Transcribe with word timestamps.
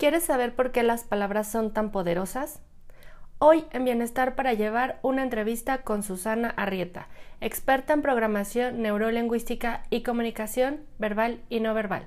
¿Quieres 0.00 0.24
saber 0.24 0.54
por 0.54 0.72
qué 0.72 0.82
las 0.82 1.04
palabras 1.04 1.46
son 1.52 1.74
tan 1.74 1.90
poderosas? 1.90 2.62
Hoy 3.38 3.66
en 3.70 3.84
Bienestar 3.84 4.34
para 4.34 4.54
Llevar 4.54 4.98
una 5.02 5.22
entrevista 5.22 5.82
con 5.82 6.02
Susana 6.02 6.54
Arrieta, 6.56 7.08
experta 7.42 7.92
en 7.92 8.00
programación 8.00 8.80
neurolingüística 8.80 9.82
y 9.90 10.02
comunicación 10.02 10.80
verbal 10.98 11.42
y 11.50 11.60
no 11.60 11.74
verbal. 11.74 12.06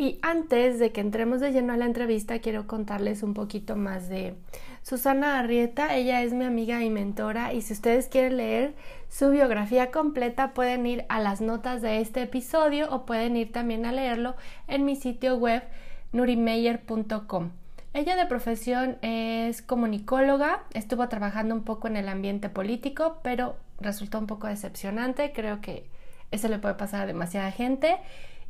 Y 0.00 0.18
antes 0.22 0.78
de 0.78 0.92
que 0.92 1.02
entremos 1.02 1.40
de 1.40 1.52
lleno 1.52 1.74
a 1.74 1.76
la 1.76 1.84
entrevista, 1.84 2.38
quiero 2.38 2.66
contarles 2.66 3.22
un 3.22 3.34
poquito 3.34 3.76
más 3.76 4.08
de 4.08 4.34
Susana 4.82 5.38
Arrieta. 5.38 5.94
Ella 5.94 6.22
es 6.22 6.32
mi 6.32 6.46
amiga 6.46 6.82
y 6.82 6.88
mentora 6.88 7.52
y 7.52 7.60
si 7.60 7.74
ustedes 7.74 8.08
quieren 8.08 8.38
leer 8.38 8.74
su 9.10 9.28
biografía 9.28 9.90
completa 9.90 10.54
pueden 10.54 10.86
ir 10.86 11.04
a 11.10 11.20
las 11.20 11.42
notas 11.42 11.82
de 11.82 12.00
este 12.00 12.22
episodio 12.22 12.88
o 12.90 13.04
pueden 13.04 13.36
ir 13.36 13.52
también 13.52 13.84
a 13.84 13.92
leerlo 13.92 14.36
en 14.68 14.86
mi 14.86 14.96
sitio 14.96 15.36
web 15.36 15.64
nurimeyer.com. 16.12 17.50
Ella 17.92 18.16
de 18.16 18.24
profesión 18.24 18.96
es 19.02 19.60
comunicóloga, 19.60 20.64
estuvo 20.72 21.06
trabajando 21.10 21.54
un 21.54 21.62
poco 21.62 21.88
en 21.88 21.98
el 21.98 22.08
ambiente 22.08 22.48
político, 22.48 23.18
pero 23.22 23.56
resultó 23.78 24.18
un 24.18 24.26
poco 24.26 24.46
decepcionante, 24.46 25.34
creo 25.34 25.60
que 25.60 25.84
eso 26.30 26.48
le 26.48 26.58
puede 26.58 26.76
pasar 26.76 27.02
a 27.02 27.06
demasiada 27.06 27.50
gente 27.50 27.98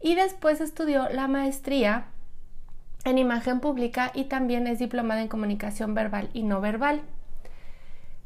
y 0.01 0.15
después 0.15 0.61
estudió 0.61 1.09
la 1.09 1.29
maestría 1.29 2.07
en 3.05 3.19
imagen 3.19 3.61
pública 3.61 4.11
y 4.15 4.25
también 4.25 4.67
es 4.67 4.79
diplomada 4.79 5.23
en 5.23 5.29
comunicación 5.29 5.95
verbal 5.95 6.31
y 6.33 6.43
no 6.43 6.61
verbal. 6.61 7.03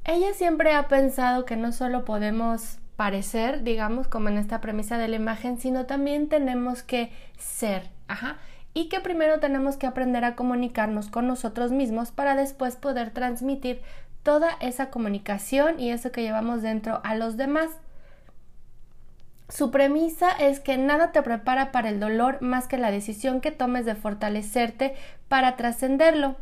Ella 0.04 0.34
siempre 0.34 0.72
ha 0.72 0.88
pensado 0.88 1.44
que 1.44 1.56
no 1.56 1.72
solo 1.72 2.04
podemos 2.04 2.78
parecer, 2.96 3.62
digamos, 3.62 4.06
como 4.06 4.28
en 4.28 4.38
esta 4.38 4.60
premisa 4.60 4.98
de 4.98 5.08
la 5.08 5.16
imagen, 5.16 5.58
sino 5.58 5.86
también 5.86 6.28
tenemos 6.28 6.82
que 6.82 7.10
ser, 7.38 7.90
ajá, 8.06 8.36
y 8.72 8.88
que 8.88 9.00
primero 9.00 9.40
tenemos 9.40 9.76
que 9.76 9.86
aprender 9.86 10.24
a 10.24 10.36
comunicarnos 10.36 11.08
con 11.08 11.26
nosotros 11.26 11.70
mismos 11.70 12.10
para 12.10 12.34
después 12.34 12.76
poder 12.76 13.10
transmitir 13.10 13.80
toda 14.22 14.50
esa 14.60 14.90
comunicación 14.90 15.78
y 15.80 15.90
eso 15.90 16.10
que 16.10 16.22
llevamos 16.22 16.62
dentro 16.62 17.00
a 17.04 17.14
los 17.14 17.36
demás. 17.36 17.70
Su 19.48 19.70
premisa 19.70 20.30
es 20.32 20.58
que 20.58 20.78
nada 20.78 21.12
te 21.12 21.22
prepara 21.22 21.70
para 21.70 21.90
el 21.90 22.00
dolor 22.00 22.40
más 22.40 22.66
que 22.66 22.78
la 22.78 22.90
decisión 22.90 23.40
que 23.40 23.50
tomes 23.50 23.84
de 23.84 23.94
fortalecerte 23.94 24.94
para 25.28 25.56
trascenderlo. 25.56 26.36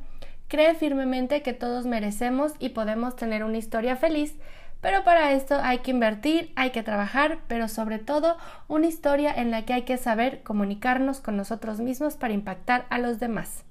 Cree 0.49 0.75
firmemente 0.75 1.43
que 1.43 1.53
todos 1.53 1.85
merecemos 1.85 2.53
y 2.59 2.71
podemos 2.71 3.17
tener 3.17 3.43
una 3.43 3.59
historia 3.59 3.97
feliz, 3.97 4.37
pero 4.81 5.03
para 5.05 5.33
esto 5.33 5.59
hay 5.63 5.79
que 5.79 5.91
invertir, 5.91 6.53
hay 6.57 6.71
que 6.71 6.83
trabajar, 6.83 7.39
pero 7.49 7.69
sobre 7.69 7.99
todo 7.99 8.37
una 8.69 8.87
historia 8.87 9.33
en 9.33 9.51
la 9.51 9.65
que 9.65 9.73
hay 9.73 9.83
que 9.83 9.97
saber 9.97 10.43
comunicarnos 10.43 11.21
con 11.21 11.37
nosotros 11.37 11.81
mismos 11.81 12.17
para 12.17 12.35
impactar 12.35 12.87
a 12.91 12.99
los 12.99 13.19
demás. 13.19 13.65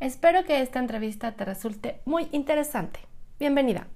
Espero 0.00 0.44
que 0.44 0.60
esta 0.60 0.78
entrevista 0.78 1.32
te 1.32 1.44
resulte 1.44 2.00
muy 2.04 2.28
interesante. 2.32 3.00
Bienvenida. 3.38 3.86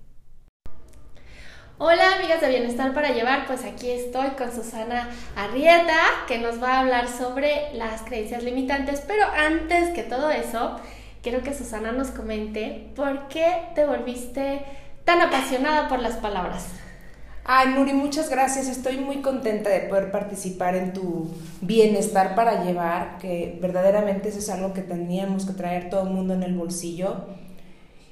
Hola 1.81 2.17
amigas 2.17 2.41
de 2.41 2.49
Bienestar 2.49 2.93
para 2.93 3.11
Llevar, 3.11 3.47
pues 3.47 3.65
aquí 3.65 3.89
estoy 3.89 4.31
con 4.31 4.53
Susana 4.53 5.11
Arrieta 5.37 5.95
que 6.27 6.39
nos 6.39 6.61
va 6.61 6.73
a 6.73 6.81
hablar 6.81 7.07
sobre 7.07 7.73
las 7.73 8.03
creencias 8.03 8.43
limitantes, 8.43 9.05
pero 9.07 9.25
antes 9.27 9.91
que 9.91 10.03
todo 10.03 10.33
eso, 10.33 10.81
quiero 11.23 11.41
que 11.43 11.55
Susana 11.55 11.93
nos 11.93 12.09
comente 12.09 12.89
por 12.97 13.29
qué 13.29 13.47
te 13.77 13.87
volviste 13.87 14.65
tan 15.05 15.21
apasionada 15.21 15.87
por 15.87 16.01
las 16.01 16.17
palabras. 16.17 16.67
Ay, 17.45 17.69
Nuri, 17.69 17.93
muchas 17.93 18.29
gracias. 18.29 18.67
Estoy 18.67 18.97
muy 18.97 19.23
contenta 19.23 19.71
de 19.71 19.83
poder 19.83 20.11
participar 20.11 20.75
en 20.75 20.93
tu 20.93 21.33
bienestar 21.61 22.35
para 22.35 22.65
llevar, 22.65 23.19
que 23.19 23.57
verdaderamente 23.63 24.31
eso 24.31 24.41
es 24.41 24.51
algo 24.51 24.73
que 24.73 24.83
tendríamos 24.83 25.47
que 25.47 25.53
traer 25.53 25.91
todo 25.91 26.09
el 26.09 26.11
mundo 26.11 26.35
en 26.35 26.43
el 26.43 26.55
bolsillo 26.55 27.27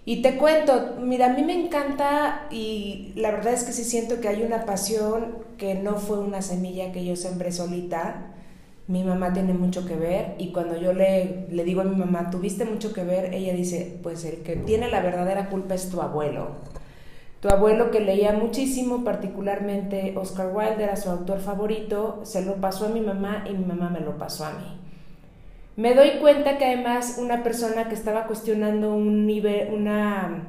y 0.08 0.22
te 0.22 0.36
cuento, 0.36 0.94
mira, 1.00 1.26
a 1.26 1.34
mí 1.34 1.42
me 1.42 1.66
encanta 1.66 2.46
y 2.48 3.12
la 3.16 3.32
verdad 3.32 3.52
es 3.54 3.64
que 3.64 3.72
sí 3.72 3.82
siento 3.82 4.20
que 4.20 4.28
hay 4.28 4.44
una 4.44 4.64
pasión 4.64 5.38
que 5.58 5.74
no 5.74 5.96
fue 5.96 6.20
una 6.20 6.42
semilla 6.42 6.92
que 6.92 7.04
yo 7.04 7.16
sembré 7.16 7.50
solita. 7.50 8.32
Mi 8.86 9.02
mamá 9.02 9.32
tiene 9.32 9.52
mucho 9.52 9.84
que 9.84 9.96
ver 9.96 10.36
y 10.38 10.52
cuando 10.52 10.80
yo 10.80 10.92
le, 10.92 11.48
le 11.50 11.64
digo 11.64 11.80
a 11.80 11.84
mi 11.84 11.96
mamá, 11.96 12.30
tuviste 12.30 12.64
mucho 12.64 12.92
que 12.92 13.02
ver, 13.02 13.34
ella 13.34 13.52
dice, 13.52 13.98
pues 14.00 14.24
el 14.24 14.44
que 14.44 14.54
tiene 14.54 14.88
la 14.88 15.00
verdadera 15.00 15.48
culpa 15.48 15.74
es 15.74 15.90
tu 15.90 16.00
abuelo. 16.00 16.50
Tu 17.40 17.48
abuelo 17.48 17.90
que 17.90 17.98
leía 17.98 18.32
muchísimo, 18.32 19.02
particularmente 19.02 20.14
Oscar 20.16 20.52
Wilde 20.54 20.84
era 20.84 20.94
su 20.94 21.10
autor 21.10 21.40
favorito, 21.40 22.20
se 22.22 22.44
lo 22.44 22.54
pasó 22.60 22.86
a 22.86 22.90
mi 22.90 23.00
mamá 23.00 23.44
y 23.50 23.54
mi 23.54 23.64
mamá 23.64 23.90
me 23.90 24.00
lo 24.00 24.16
pasó 24.18 24.44
a 24.44 24.52
mí. 24.52 24.75
Me 25.76 25.94
doy 25.94 26.12
cuenta 26.20 26.56
que 26.56 26.64
además 26.64 27.19
una 27.20 27.42
persona 27.42 27.88
que 27.91 27.94
estaba 27.94 28.26
cuestionando 28.26 28.94
un 28.94 29.26
nivel, 29.26 29.75
una, 29.75 30.44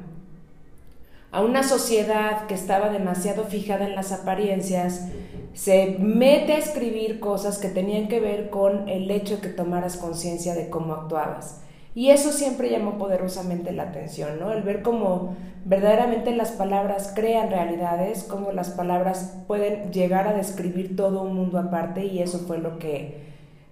a 1.32 1.42
una 1.42 1.64
sociedad 1.64 2.48
que 2.48 2.54
estaba 2.54 2.90
demasiado 2.90 3.44
fijada 3.44 3.86
en 3.86 3.96
las 3.96 4.14
apariencias, 4.14 5.10
se 5.54 5.98
mete 6.00 6.54
a 6.54 6.60
escribir 6.60 7.20
cosas 7.20 7.58
que 7.58 7.68
tenían 7.68 8.08
que 8.08 8.22
ver 8.22 8.50
con 8.50 8.88
el 8.88 9.12
hecho 9.12 9.36
de 9.36 9.42
que 9.42 9.50
tomaras 9.50 9.98
conciencia 9.98 10.56
de 10.56 10.70
cómo 10.70 10.94
actuabas. 10.94 11.62
Y 11.94 12.12
eso 12.12 12.32
siempre 12.32 12.70
llamó 12.70 12.98
poderosamente 12.98 13.74
la 13.74 13.84
atención, 13.84 14.40
¿no? 14.40 14.54
El 14.54 14.62
ver 14.64 14.82
cómo 14.82 15.36
verdaderamente 15.66 16.34
las 16.34 16.52
palabras 16.52 17.12
crean 17.14 17.50
realidades, 17.50 18.24
cómo 18.24 18.54
las 18.54 18.70
palabras 18.70 19.36
pueden 19.48 19.92
llegar 19.92 20.26
a 20.28 20.34
describir 20.34 20.96
todo 20.96 21.24
un 21.24 21.36
mundo 21.36 21.60
aparte 21.60 22.06
y 22.06 22.20
eso 22.20 22.40
fue 22.40 22.60
lo 22.60 22.80
que 22.80 23.27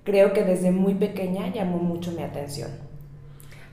creo 0.05 0.31
que 0.31 0.43
desde 0.43 0.71
muy 0.71 0.93
pequeña 0.93 1.51
llamó 1.51 1.79
mucho 1.79 2.11
mi 2.11 2.23
atención. 2.23 2.71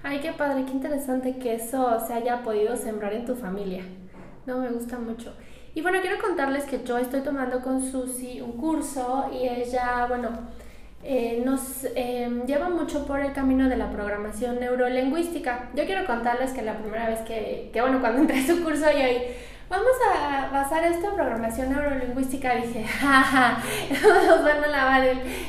Ay, 0.03 0.19
qué 0.19 0.33
padre, 0.33 0.65
qué 0.65 0.73
interesante 0.73 1.37
que 1.37 1.55
eso 1.55 2.01
se 2.05 2.15
haya 2.15 2.43
podido 2.43 2.77
sembrar 2.77 3.13
en 3.13 3.25
tu 3.25 3.37
familia. 3.37 3.85
No, 4.47 4.59
me 4.59 4.71
gusta 4.71 4.99
mucho. 4.99 5.33
Y 5.75 5.81
bueno, 5.81 6.01
quiero 6.01 6.21
contarles 6.21 6.65
que 6.65 6.83
yo 6.83 6.99
estoy 6.99 7.21
tomando 7.21 7.61
con 7.61 7.81
Susi 7.81 8.41
un 8.41 8.53
curso 8.53 9.31
y 9.33 9.47
ella, 9.47 10.07
bueno, 10.09 10.31
eh, 11.05 11.43
nos 11.45 11.85
eh, 11.95 12.43
lleva 12.47 12.69
mucho 12.69 13.07
por 13.07 13.21
el 13.21 13.33
camino 13.33 13.69
de 13.69 13.77
la 13.77 13.91
programación 13.91 14.59
neurolingüística. 14.59 15.71
Yo 15.75 15.85
quiero 15.85 16.05
contarles 16.05 16.53
que 16.53 16.63
la 16.63 16.79
primera 16.79 17.09
vez 17.09 17.21
que, 17.21 17.71
que 17.73 17.81
bueno, 17.81 18.01
cuando 18.01 18.23
entré 18.23 18.41
a 18.41 18.47
su 18.47 18.63
curso 18.63 18.87
y 18.91 19.01
ahí 19.01 19.37
vamos 19.69 19.93
a 20.15 20.49
basar 20.53 20.85
esto 20.85 21.09
en 21.09 21.15
programación 21.15 21.71
neurolingüística. 21.71 22.55
Dije, 22.57 22.85
jaja, 22.85 23.59
nos 24.27 24.45
van 24.45 24.65
a 24.65 24.67
lavar 24.67 25.05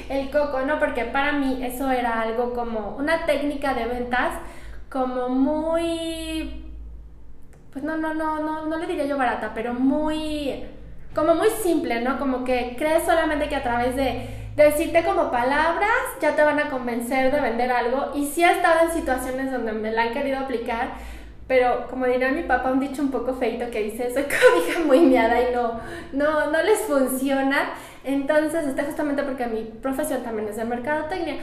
el, 0.10 0.30
coco, 0.32 0.62
¿no? 0.62 0.80
Porque 0.80 1.06
para 1.06 1.34
mí 1.34 1.64
eso 1.64 1.92
era 1.92 2.22
algo 2.22 2.54
como 2.54 2.96
una 2.98 3.26
técnica 3.26 3.74
de 3.74 3.86
ventas 3.86 4.34
como 4.90 5.30
muy, 5.30 6.72
pues 7.72 7.84
no, 7.84 7.98
no, 7.98 8.14
no, 8.14 8.40
no, 8.40 8.68
no 8.68 8.78
le 8.78 8.86
diría 8.86 9.06
yo 9.06 9.18
barata, 9.18 9.52
pero 9.56 9.74
muy, 9.74 10.66
como 11.16 11.36
muy 11.36 11.50
simple, 11.50 12.02
¿no? 12.02 12.20
Como 12.20 12.44
que 12.44 12.76
crees 12.78 13.04
solamente 13.04 13.50
que 13.50 13.56
a 13.56 13.64
través 13.64 13.96
de 13.96 14.44
decirte 14.56 15.04
como 15.04 15.32
palabras 15.32 15.90
ya 16.22 16.36
te 16.36 16.44
van 16.44 16.60
a 16.60 16.70
convencer 16.70 17.32
de 17.32 17.42
vender 17.42 17.72
algo 17.72 18.12
y 18.14 18.28
sí 18.28 18.44
he 18.44 18.52
estado 18.52 18.88
en 18.88 18.92
situaciones 18.92 19.52
donde 19.52 19.74
me 19.74 19.92
la 19.92 20.04
han 20.04 20.14
querido 20.14 20.38
aplicar 20.38 20.90
pero 21.48 21.88
como 21.90 22.06
diría 22.06 22.32
mi 22.32 22.44
papá, 22.44 22.72
un 22.72 22.80
dicho 22.80 23.02
un 23.02 23.12
poco 23.12 23.34
feito 23.34 23.70
que 23.70 23.84
dice, 23.84 24.14
soy 24.14 24.24
cobija 24.24 24.80
muy 24.86 25.00
miada 25.02 25.42
y 25.42 25.54
no, 25.54 25.80
no, 26.14 26.52
no 26.52 26.64
les 26.64 26.80
funciona. 26.82 27.74
Entonces, 28.04 28.66
está 28.68 28.84
justamente 28.84 29.24
porque 29.24 29.48
mi 29.48 29.64
profesión 29.64 30.24
también 30.24 30.50
es 30.50 30.56
de 30.56 30.66
mercadotecnia. 30.66 31.38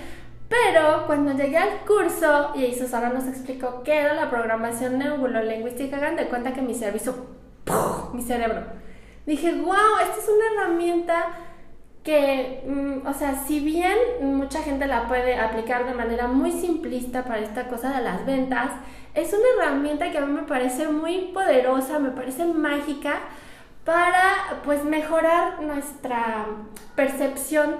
Pero 0.48 1.06
cuando 1.06 1.32
llegué 1.32 1.58
al 1.58 1.80
curso 1.86 2.52
y 2.56 2.74
Susana 2.74 3.10
nos 3.10 3.26
explicó 3.28 3.82
qué 3.84 3.98
era 3.98 4.14
la 4.14 4.28
programación 4.28 4.98
neurolingüística, 4.98 5.96
hagan 5.96 6.16
de 6.16 6.26
cuenta 6.26 6.52
que 6.52 6.60
mi 6.60 6.74
cerebro 6.74 7.38
mi 8.12 8.22
cerebro. 8.22 8.62
Dije, 9.26 9.52
wow, 9.54 9.98
esta 10.02 10.18
es 10.18 10.28
una 10.28 10.62
herramienta 10.64 11.26
que, 12.02 12.64
mm, 12.66 13.06
o 13.06 13.14
sea, 13.14 13.44
si 13.46 13.60
bien 13.60 13.96
mucha 14.22 14.62
gente 14.62 14.86
la 14.86 15.06
puede 15.06 15.36
aplicar 15.36 15.86
de 15.86 15.94
manera 15.94 16.26
muy 16.26 16.50
simplista 16.50 17.24
para 17.24 17.40
esta 17.40 17.68
cosa 17.68 17.96
de 17.96 18.02
las 18.02 18.24
ventas, 18.26 18.72
es 19.14 19.32
una 19.32 19.64
herramienta 19.64 20.10
que 20.10 20.18
a 20.18 20.26
mí 20.26 20.32
me 20.32 20.46
parece 20.46 20.88
muy 20.88 21.32
poderosa, 21.32 21.98
me 21.98 22.10
parece 22.10 22.44
mágica 22.44 23.20
para 23.84 24.60
pues 24.64 24.84
mejorar 24.84 25.62
nuestra 25.62 26.46
percepción 26.94 27.76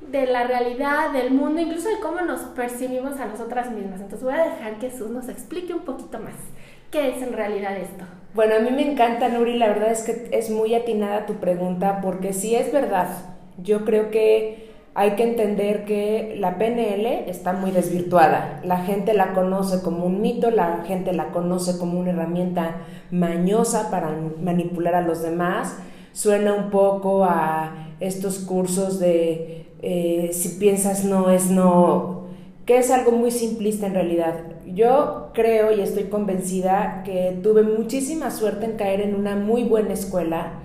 de 0.00 0.26
la 0.26 0.44
realidad, 0.44 1.12
del 1.12 1.30
mundo, 1.30 1.60
incluso 1.60 1.88
de 1.88 2.00
cómo 2.00 2.20
nos 2.22 2.40
percibimos 2.40 3.20
a 3.20 3.26
nosotras 3.26 3.70
mismas. 3.70 4.00
Entonces 4.00 4.24
voy 4.24 4.34
a 4.34 4.44
dejar 4.44 4.78
que 4.78 4.90
Jesús 4.90 5.10
nos 5.10 5.28
explique 5.28 5.72
un 5.72 5.82
poquito 5.82 6.18
más 6.18 6.34
qué 6.90 7.10
es 7.10 7.22
en 7.22 7.32
realidad 7.32 7.76
esto. 7.76 8.04
Bueno, 8.34 8.56
a 8.56 8.58
mí 8.58 8.70
me 8.70 8.90
encanta, 8.90 9.28
Nuri, 9.28 9.58
la 9.58 9.68
verdad 9.68 9.92
es 9.92 10.02
que 10.02 10.28
es 10.32 10.50
muy 10.50 10.74
atinada 10.74 11.26
tu 11.26 11.34
pregunta, 11.34 12.00
porque 12.02 12.32
si 12.32 12.54
es 12.54 12.72
verdad, 12.72 13.08
yo 13.58 13.84
creo 13.84 14.10
que 14.10 14.71
hay 14.94 15.12
que 15.12 15.22
entender 15.22 15.84
que 15.84 16.36
la 16.38 16.58
PNL 16.58 17.06
está 17.26 17.54
muy 17.54 17.70
desvirtuada. 17.70 18.60
La 18.62 18.78
gente 18.78 19.14
la 19.14 19.32
conoce 19.32 19.80
como 19.82 20.04
un 20.04 20.20
mito, 20.20 20.50
la 20.50 20.84
gente 20.86 21.14
la 21.14 21.30
conoce 21.30 21.78
como 21.78 21.98
una 21.98 22.10
herramienta 22.10 22.76
mañosa 23.10 23.90
para 23.90 24.14
manipular 24.42 24.94
a 24.94 25.00
los 25.00 25.22
demás. 25.22 25.78
Suena 26.12 26.52
un 26.52 26.70
poco 26.70 27.24
a 27.24 27.94
estos 28.00 28.40
cursos 28.40 29.00
de 29.00 29.66
eh, 29.80 30.30
si 30.34 30.50
piensas 30.60 31.04
no 31.04 31.30
es 31.30 31.50
no, 31.50 32.26
que 32.66 32.76
es 32.76 32.90
algo 32.90 33.12
muy 33.12 33.30
simplista 33.30 33.86
en 33.86 33.94
realidad. 33.94 34.34
Yo 34.66 35.30
creo 35.32 35.72
y 35.72 35.80
estoy 35.80 36.04
convencida 36.04 37.02
que 37.04 37.38
tuve 37.42 37.62
muchísima 37.62 38.30
suerte 38.30 38.66
en 38.66 38.76
caer 38.76 39.00
en 39.00 39.14
una 39.14 39.36
muy 39.36 39.64
buena 39.64 39.94
escuela 39.94 40.61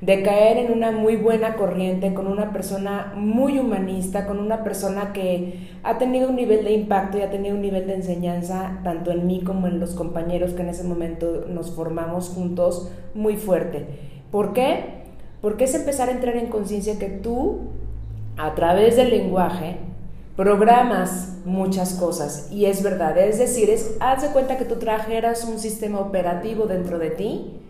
de 0.00 0.22
caer 0.22 0.58
en 0.58 0.72
una 0.72 0.92
muy 0.92 1.16
buena 1.16 1.56
corriente, 1.56 2.12
con 2.12 2.26
una 2.26 2.52
persona 2.52 3.14
muy 3.16 3.58
humanista, 3.58 4.26
con 4.26 4.38
una 4.38 4.62
persona 4.62 5.12
que 5.12 5.68
ha 5.82 5.96
tenido 5.96 6.28
un 6.28 6.36
nivel 6.36 6.64
de 6.64 6.72
impacto 6.72 7.16
y 7.16 7.22
ha 7.22 7.30
tenido 7.30 7.54
un 7.54 7.62
nivel 7.62 7.86
de 7.86 7.94
enseñanza, 7.94 8.80
tanto 8.84 9.10
en 9.10 9.26
mí 9.26 9.42
como 9.42 9.66
en 9.66 9.80
los 9.80 9.94
compañeros 9.94 10.52
que 10.52 10.62
en 10.62 10.68
ese 10.68 10.84
momento 10.84 11.46
nos 11.48 11.74
formamos 11.74 12.28
juntos, 12.28 12.92
muy 13.14 13.36
fuerte. 13.36 13.86
¿Por 14.30 14.52
qué? 14.52 15.04
Porque 15.40 15.64
es 15.64 15.74
empezar 15.74 16.10
a 16.10 16.12
entrar 16.12 16.36
en 16.36 16.48
conciencia 16.48 16.98
que 16.98 17.08
tú, 17.08 17.60
a 18.36 18.54
través 18.54 18.96
del 18.96 19.08
lenguaje, 19.08 19.78
programas 20.36 21.38
muchas 21.46 21.94
cosas 21.94 22.48
y 22.52 22.66
es 22.66 22.82
verdad, 22.82 23.16
es 23.16 23.38
decir, 23.38 23.70
es, 23.70 23.96
haz 24.00 24.20
de 24.20 24.28
cuenta 24.28 24.58
que 24.58 24.66
tú 24.66 24.76
trajeras 24.76 25.44
un 25.44 25.58
sistema 25.58 26.00
operativo 26.00 26.66
dentro 26.66 26.98
de 26.98 27.08
ti 27.08 27.60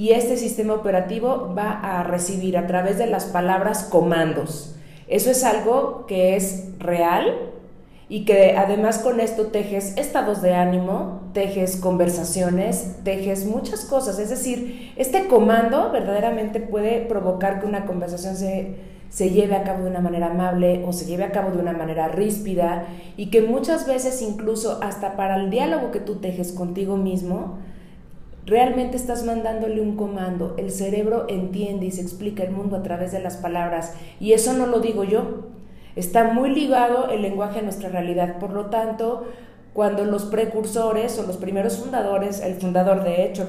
y 0.00 0.12
este 0.12 0.38
sistema 0.38 0.72
operativo 0.72 1.52
va 1.54 1.72
a 1.72 2.02
recibir 2.02 2.56
a 2.56 2.66
través 2.66 2.96
de 2.96 3.06
las 3.06 3.26
palabras 3.26 3.84
comandos. 3.84 4.74
Eso 5.08 5.30
es 5.30 5.44
algo 5.44 6.06
que 6.06 6.36
es 6.36 6.70
real 6.78 7.36
y 8.08 8.24
que 8.24 8.56
además 8.56 9.00
con 9.00 9.20
esto 9.20 9.48
tejes 9.48 9.98
estados 9.98 10.40
de 10.40 10.54
ánimo, 10.54 11.20
tejes 11.34 11.76
conversaciones, 11.76 12.96
tejes 13.04 13.44
muchas 13.44 13.84
cosas. 13.84 14.18
Es 14.18 14.30
decir, 14.30 14.90
este 14.96 15.26
comando 15.26 15.92
verdaderamente 15.92 16.60
puede 16.60 17.02
provocar 17.02 17.60
que 17.60 17.66
una 17.66 17.84
conversación 17.84 18.36
se, 18.36 18.76
se 19.10 19.28
lleve 19.28 19.54
a 19.54 19.64
cabo 19.64 19.84
de 19.84 19.90
una 19.90 20.00
manera 20.00 20.30
amable 20.30 20.82
o 20.86 20.94
se 20.94 21.04
lleve 21.04 21.24
a 21.24 21.30
cabo 21.30 21.50
de 21.50 21.58
una 21.58 21.74
manera 21.74 22.08
ríspida 22.08 22.86
y 23.18 23.28
que 23.28 23.42
muchas 23.42 23.86
veces 23.86 24.22
incluso 24.22 24.78
hasta 24.82 25.14
para 25.14 25.36
el 25.36 25.50
diálogo 25.50 25.90
que 25.90 26.00
tú 26.00 26.20
tejes 26.20 26.52
contigo 26.52 26.96
mismo, 26.96 27.58
Realmente 28.46 28.96
estás 28.96 29.24
mandándole 29.24 29.80
un 29.80 29.96
comando. 29.96 30.54
El 30.58 30.70
cerebro 30.70 31.26
entiende 31.28 31.86
y 31.86 31.90
se 31.90 32.00
explica 32.00 32.42
el 32.42 32.50
mundo 32.50 32.76
a 32.76 32.82
través 32.82 33.12
de 33.12 33.20
las 33.20 33.36
palabras. 33.36 33.94
Y 34.18 34.32
eso 34.32 34.54
no 34.54 34.66
lo 34.66 34.80
digo 34.80 35.04
yo. 35.04 35.48
Está 35.96 36.32
muy 36.32 36.50
ligado 36.50 37.10
el 37.10 37.22
lenguaje 37.22 37.58
a 37.58 37.62
nuestra 37.62 37.88
realidad. 37.88 38.38
Por 38.38 38.50
lo 38.50 38.66
tanto, 38.66 39.26
cuando 39.72 40.04
los 40.04 40.24
precursores 40.24 41.18
o 41.18 41.26
los 41.26 41.36
primeros 41.36 41.78
fundadores, 41.78 42.40
el 42.40 42.54
fundador 42.54 43.04
de 43.04 43.24
hecho, 43.24 43.46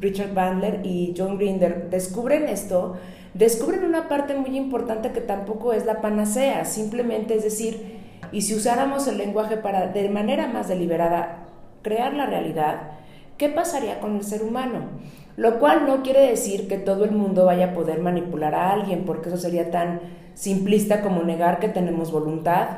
Richard 0.00 0.34
Bandler 0.34 0.80
y 0.84 1.14
John 1.16 1.38
Grinder, 1.38 1.90
descubren 1.90 2.48
esto, 2.48 2.96
descubren 3.34 3.84
una 3.84 4.08
parte 4.08 4.34
muy 4.34 4.56
importante 4.56 5.10
que 5.10 5.20
tampoco 5.20 5.72
es 5.72 5.86
la 5.86 6.00
panacea. 6.00 6.64
Simplemente 6.64 7.34
es 7.34 7.42
decir, 7.42 7.98
y 8.30 8.42
si 8.42 8.54
usáramos 8.54 9.08
el 9.08 9.18
lenguaje 9.18 9.56
para 9.56 9.88
de 9.88 10.08
manera 10.08 10.46
más 10.46 10.68
deliberada 10.68 11.46
crear 11.82 12.14
la 12.14 12.26
realidad, 12.26 12.99
¿qué 13.40 13.48
pasaría 13.48 14.00
con 14.00 14.16
el 14.16 14.22
ser 14.22 14.42
humano? 14.42 14.80
Lo 15.38 15.58
cual 15.58 15.86
no 15.86 16.02
quiere 16.02 16.26
decir 16.26 16.68
que 16.68 16.76
todo 16.76 17.04
el 17.04 17.12
mundo 17.12 17.46
vaya 17.46 17.68
a 17.68 17.74
poder 17.74 17.98
manipular 17.98 18.54
a 18.54 18.70
alguien, 18.70 19.06
porque 19.06 19.30
eso 19.30 19.38
sería 19.38 19.70
tan 19.70 20.00
simplista 20.34 21.00
como 21.00 21.22
negar 21.22 21.58
que 21.58 21.70
tenemos 21.70 22.12
voluntad 22.12 22.68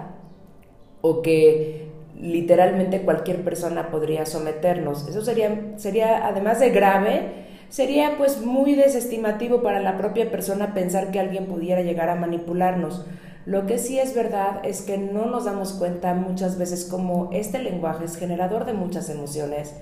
o 1.01 1.21
que 1.21 1.89
literalmente 2.17 3.03
cualquier 3.03 3.43
persona 3.43 3.91
podría 3.91 4.25
someternos. 4.25 5.09
Eso 5.09 5.25
sería, 5.25 5.73
sería 5.79 6.29
además 6.29 6.61
de 6.61 6.71
grave, 6.71 7.33
sería 7.69 8.17
pues 8.17 8.41
muy 8.41 8.77
desestimativo 8.77 9.63
para 9.63 9.81
la 9.81 9.99
propia 9.99 10.31
persona 10.31 10.75
pensar 10.75 11.11
que 11.11 11.19
alguien 11.19 11.47
pudiera 11.47 11.83
llegar 11.83 12.09
a 12.09 12.15
manipularnos. 12.15 13.05
Lo 13.47 13.67
que 13.67 13.79
sí 13.79 13.99
es 13.99 14.15
verdad 14.15 14.61
es 14.63 14.83
que 14.83 14.97
no 14.97 15.27
nos 15.27 15.47
damos 15.47 15.73
cuenta 15.73 16.15
muchas 16.15 16.57
veces 16.57 16.85
como 16.85 17.31
este 17.33 17.59
lenguaje 17.59 18.05
es 18.05 18.17
generador 18.17 18.65
de 18.65 18.75
muchas 18.75 19.11
emociones, 19.11 19.75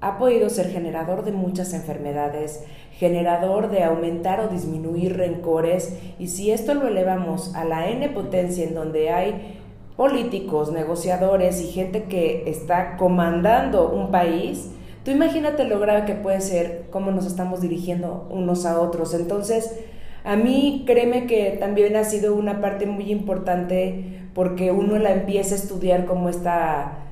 ha 0.00 0.18
podido 0.18 0.48
ser 0.48 0.70
generador 0.70 1.24
de 1.24 1.32
muchas 1.32 1.74
enfermedades, 1.74 2.64
generador 2.92 3.70
de 3.70 3.84
aumentar 3.84 4.40
o 4.40 4.48
disminuir 4.48 5.16
rencores, 5.16 5.98
y 6.18 6.28
si 6.28 6.50
esto 6.50 6.74
lo 6.74 6.88
elevamos 6.88 7.54
a 7.54 7.64
la 7.64 7.88
N 7.88 8.08
potencia 8.10 8.64
en 8.64 8.74
donde 8.74 9.10
hay 9.10 9.58
políticos, 9.96 10.72
negociadores 10.72 11.60
y 11.60 11.66
gente 11.66 12.04
que 12.04 12.44
está 12.46 12.96
comandando 12.96 13.90
un 13.90 14.10
país, 14.10 14.70
tú 15.04 15.10
imagínate 15.10 15.64
lo 15.64 15.78
grave 15.78 16.06
que 16.06 16.14
puede 16.14 16.40
ser 16.40 16.86
cómo 16.90 17.10
nos 17.10 17.26
estamos 17.26 17.60
dirigiendo 17.60 18.26
unos 18.30 18.64
a 18.64 18.80
otros. 18.80 19.12
Entonces, 19.12 19.78
a 20.24 20.36
mí 20.36 20.84
créeme 20.86 21.26
que 21.26 21.56
también 21.60 21.96
ha 21.96 22.04
sido 22.04 22.34
una 22.34 22.62
parte 22.62 22.86
muy 22.86 23.10
importante 23.10 24.28
porque 24.34 24.70
uno 24.70 24.98
la 24.98 25.12
empieza 25.12 25.54
a 25.54 25.58
estudiar 25.58 26.06
como 26.06 26.30
esta 26.30 27.09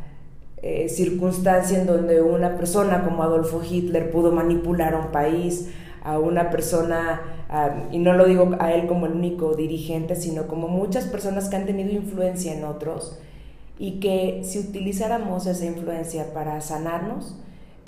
eh, 0.63 0.89
circunstancia 0.89 1.81
en 1.81 1.87
donde 1.87 2.21
una 2.21 2.57
persona 2.57 3.05
como 3.05 3.23
Adolfo 3.23 3.63
Hitler 3.63 4.11
pudo 4.11 4.33
manipular 4.33 4.95
a 4.95 4.99
un 4.99 5.13
país, 5.13 5.71
a 6.03 6.19
una 6.19 6.51
persona, 6.51 7.21
y 7.91 7.99
no 7.99 8.13
lo 8.13 8.27
digo 8.27 8.57
a 8.61 8.73
él 8.73 8.87
como 8.87 9.07
el 9.07 9.13
único 9.13 9.55
dirigente, 9.55 10.17
sino 10.17 10.47
como 10.47 10.69
muchas 10.69 11.05
personas 11.05 11.49
que 11.49 11.57
han 11.57 11.67
tenido 11.67 11.91
influencia 11.91 12.55
en 12.55 12.65
otros, 12.65 13.19
y 13.79 14.01
que 14.01 14.43
si 14.45 14.59
utilizáramos 14.59 15.47
esa 15.47 15.67
influencia 15.67 16.33
para 16.33 16.61
sanarnos, 16.61 17.37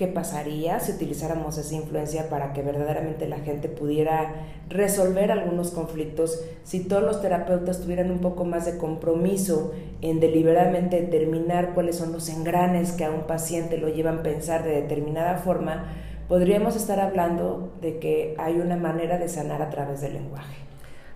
qué 0.01 0.07
pasaría 0.07 0.81
si 0.81 0.93
utilizáramos 0.93 1.59
esa 1.59 1.75
influencia 1.75 2.31
para 2.31 2.55
que 2.55 2.63
verdaderamente 2.63 3.29
la 3.29 3.41
gente 3.41 3.69
pudiera 3.69 4.33
resolver 4.71 5.31
algunos 5.31 5.73
conflictos, 5.73 6.43
si 6.65 6.89
todos 6.89 7.03
los 7.03 7.21
terapeutas 7.21 7.83
tuvieran 7.83 8.11
un 8.11 8.21
poco 8.21 8.47
más 8.47 8.65
de 8.65 8.79
compromiso 8.79 9.75
en 10.01 10.19
deliberadamente 10.19 11.03
determinar 11.03 11.75
cuáles 11.75 11.97
son 11.97 12.13
los 12.13 12.31
engranes 12.31 12.93
que 12.93 13.05
a 13.05 13.11
un 13.11 13.27
paciente 13.27 13.77
lo 13.77 13.91
llevan 13.91 14.21
a 14.21 14.23
pensar 14.23 14.65
de 14.65 14.71
determinada 14.71 15.37
forma, 15.37 15.85
podríamos 16.29 16.77
estar 16.77 16.99
hablando 16.99 17.75
de 17.83 17.99
que 17.99 18.35
hay 18.39 18.55
una 18.55 18.77
manera 18.77 19.19
de 19.19 19.29
sanar 19.29 19.61
a 19.61 19.69
través 19.69 20.01
del 20.01 20.15
lenguaje. 20.15 20.57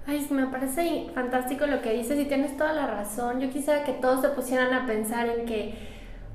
Ay, 0.07 0.27
me 0.29 0.49
parece 0.49 1.07
fantástico 1.15 1.67
lo 1.67 1.81
que 1.81 1.95
dices 1.95 2.21
y 2.21 2.27
tienes 2.27 2.55
toda 2.59 2.75
la 2.75 2.87
razón. 2.87 3.41
Yo 3.41 3.49
quisiera 3.49 3.83
que 3.85 3.93
todos 3.93 4.21
se 4.21 4.29
pusieran 4.29 4.75
a 4.75 4.87
pensar 4.87 5.27
en 5.27 5.47
que 5.47 5.75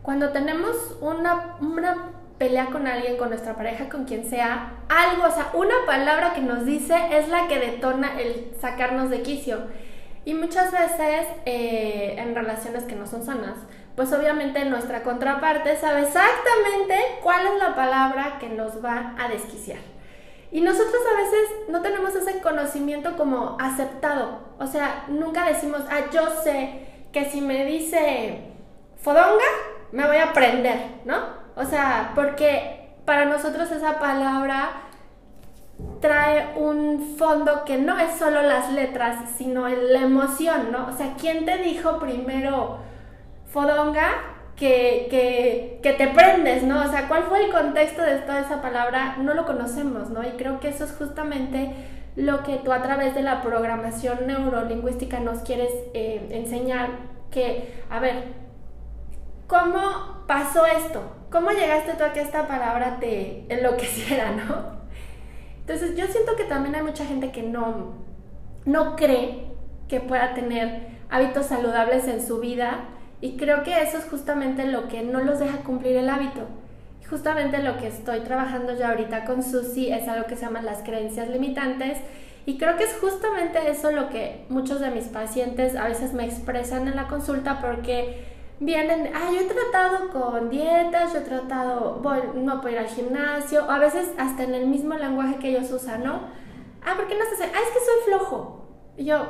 cuando 0.01 0.29
tenemos 0.31 0.97
una, 1.01 1.57
una 1.61 2.18
pelea 2.39 2.67
con 2.67 2.87
alguien, 2.87 3.17
con 3.17 3.29
nuestra 3.29 3.55
pareja, 3.55 3.89
con 3.89 4.05
quien 4.05 4.27
sea, 4.27 4.71
algo, 4.87 5.25
o 5.27 5.31
sea, 5.31 5.51
una 5.53 5.75
palabra 5.85 6.33
que 6.33 6.41
nos 6.41 6.65
dice 6.65 6.95
es 7.11 7.27
la 7.27 7.47
que 7.47 7.59
detona 7.59 8.19
el 8.19 8.51
sacarnos 8.59 9.09
de 9.09 9.21
quicio. 9.21 9.59
Y 10.25 10.33
muchas 10.33 10.71
veces 10.71 11.27
eh, 11.45 12.15
en 12.17 12.33
relaciones 12.33 12.85
que 12.85 12.95
no 12.95 13.05
son 13.05 13.25
sanas, 13.25 13.57
pues 13.95 14.13
obviamente 14.13 14.63
nuestra 14.65 15.03
contraparte 15.03 15.75
sabe 15.77 16.01
exactamente 16.01 16.95
cuál 17.21 17.45
es 17.47 17.59
la 17.59 17.75
palabra 17.75 18.37
que 18.39 18.47
nos 18.49 18.83
va 18.83 19.15
a 19.19 19.27
desquiciar. 19.27 19.79
Y 20.51 20.61
nosotros 20.61 21.01
a 21.13 21.17
veces 21.17 21.69
no 21.69 21.81
tenemos 21.81 22.15
ese 22.15 22.39
conocimiento 22.39 23.17
como 23.17 23.57
aceptado. 23.59 24.39
O 24.57 24.65
sea, 24.65 25.05
nunca 25.09 25.45
decimos, 25.45 25.81
ah, 25.89 26.09
yo 26.11 26.29
sé 26.43 26.87
que 27.11 27.25
si 27.25 27.41
me 27.41 27.65
dice 27.65 28.45
fodonga, 29.01 29.45
me 29.91 30.07
voy 30.07 30.17
a 30.17 30.33
prender, 30.33 30.79
¿no? 31.05 31.38
O 31.59 31.65
sea, 31.65 32.13
porque 32.15 32.93
para 33.03 33.25
nosotros 33.25 33.69
esa 33.69 33.99
palabra 33.99 34.69
trae 35.99 36.57
un 36.57 37.15
fondo 37.17 37.65
que 37.65 37.77
no 37.77 37.99
es 37.99 38.17
solo 38.17 38.41
las 38.41 38.71
letras, 38.71 39.31
sino 39.37 39.67
la 39.67 40.01
emoción, 40.01 40.71
¿no? 40.71 40.87
O 40.87 40.93
sea, 40.93 41.15
¿quién 41.19 41.43
te 41.43 41.57
dijo 41.57 41.99
primero 41.99 42.77
fodonga 43.51 44.09
que, 44.55 45.79
que, 45.81 45.93
te 45.93 46.07
prendes, 46.07 46.63
¿no? 46.63 46.81
O 46.81 46.87
sea, 46.87 47.07
¿cuál 47.09 47.23
fue 47.23 47.43
el 47.43 47.51
contexto 47.51 48.03
de 48.03 48.19
toda 48.19 48.39
esa 48.39 48.61
palabra? 48.61 49.17
No 49.19 49.33
lo 49.33 49.45
conocemos, 49.45 50.09
¿no? 50.09 50.23
Y 50.23 50.31
creo 50.37 50.61
que 50.61 50.69
eso 50.69 50.85
es 50.85 50.93
justamente 50.93 51.73
lo 52.15 52.43
que 52.43 52.55
tú 52.57 52.71
a 52.71 52.81
través 52.81 53.15
de 53.15 53.21
la 53.21 53.41
programación 53.41 54.27
neurolingüística 54.27 55.19
nos 55.19 55.39
quieres 55.39 55.71
eh, 55.93 56.27
enseñar, 56.31 56.89
que, 57.31 57.83
a 57.89 57.99
ver, 57.99 58.48
¿cómo 59.49 60.23
pasó 60.27 60.65
esto? 60.67 61.01
¿Cómo 61.31 61.49
llegaste 61.49 61.93
tú 61.93 62.03
a 62.03 62.13
que 62.13 62.21
esta 62.21 62.47
palabra 62.47 62.97
te 62.99 63.45
enloqueciera, 63.49 64.31
no? 64.47 64.79
Entonces 65.61 65.97
yo 65.97 66.05
siento 66.07 66.35
que 66.37 66.45
también 66.45 66.75
hay 66.75 66.83
mucha 66.83 67.05
gente 67.05 67.31
que 67.31 67.43
no, 67.43 67.95
no 68.65 68.95
cree 68.95 69.47
que 69.87 69.99
pueda 69.99 70.33
tener 70.33 70.87
hábitos 71.09 71.47
saludables 71.47 72.07
en 72.07 72.25
su 72.25 72.39
vida 72.39 72.85
y 73.21 73.37
creo 73.37 73.63
que 73.63 73.81
eso 73.81 73.97
es 73.97 74.05
justamente 74.05 74.65
lo 74.65 74.87
que 74.87 75.01
no 75.01 75.19
los 75.19 75.39
deja 75.39 75.57
cumplir 75.57 75.97
el 75.97 76.09
hábito. 76.09 76.41
Justamente 77.09 77.57
lo 77.63 77.77
que 77.77 77.87
estoy 77.87 78.19
trabajando 78.19 78.75
ya 78.77 78.89
ahorita 78.89 79.25
con 79.25 79.41
Susi 79.41 79.91
es 79.91 80.07
algo 80.07 80.27
que 80.27 80.35
se 80.35 80.45
llama 80.45 80.61
las 80.61 80.83
creencias 80.83 81.27
limitantes 81.27 81.97
y 82.45 82.59
creo 82.59 82.77
que 82.77 82.83
es 82.83 82.95
justamente 83.01 83.59
eso 83.67 83.91
lo 83.91 84.09
que 84.09 84.45
muchos 84.49 84.79
de 84.79 84.91
mis 84.91 85.05
pacientes 85.05 85.75
a 85.75 85.85
veces 85.85 86.13
me 86.13 86.25
expresan 86.25 86.87
en 86.87 86.95
la 86.95 87.07
consulta 87.07 87.59
porque 87.61 88.38
vienen, 88.59 89.11
ah, 89.13 89.29
yo 89.33 89.41
he 89.41 89.45
tratado 89.45 90.09
con 90.09 90.49
dietas, 90.49 91.13
yo 91.13 91.19
he 91.19 91.23
tratado, 91.23 92.01
no 92.35 92.61
puedo 92.61 92.73
ir 92.73 92.79
al 92.79 92.87
gimnasio, 92.87 93.65
o 93.65 93.71
a 93.71 93.79
veces 93.79 94.11
hasta 94.17 94.43
en 94.43 94.53
el 94.53 94.67
mismo 94.67 94.95
lenguaje 94.95 95.37
que 95.37 95.49
ellos 95.49 95.71
usan, 95.71 96.03
¿no? 96.03 96.21
Ah, 96.83 96.95
¿por 96.95 97.07
qué 97.07 97.15
no 97.15 97.23
estás? 97.23 97.41
Ah, 97.41 97.59
es 97.65 97.73
que 97.73 97.79
soy 97.79 98.03
flojo. 98.05 98.65
Y 98.97 99.05
yo, 99.05 99.25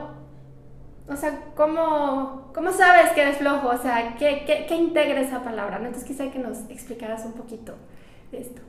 o 1.08 1.16
sea, 1.16 1.40
¿cómo, 1.56 2.52
¿cómo 2.54 2.72
sabes 2.72 3.12
que 3.12 3.22
eres 3.22 3.38
flojo? 3.38 3.70
O 3.70 3.78
sea, 3.78 4.16
¿qué, 4.18 4.44
qué, 4.46 4.66
qué 4.68 4.76
integra 4.76 5.20
esa 5.22 5.44
palabra? 5.44 5.78
Entonces 5.78 6.04
quizá 6.04 6.32
que 6.32 6.40
nos 6.40 6.70
explicaras 6.70 7.26
un 7.26 7.34
poquito 7.34 7.74
esto. 8.32 8.62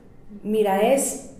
Mira, 0.43 0.81
es 0.81 1.35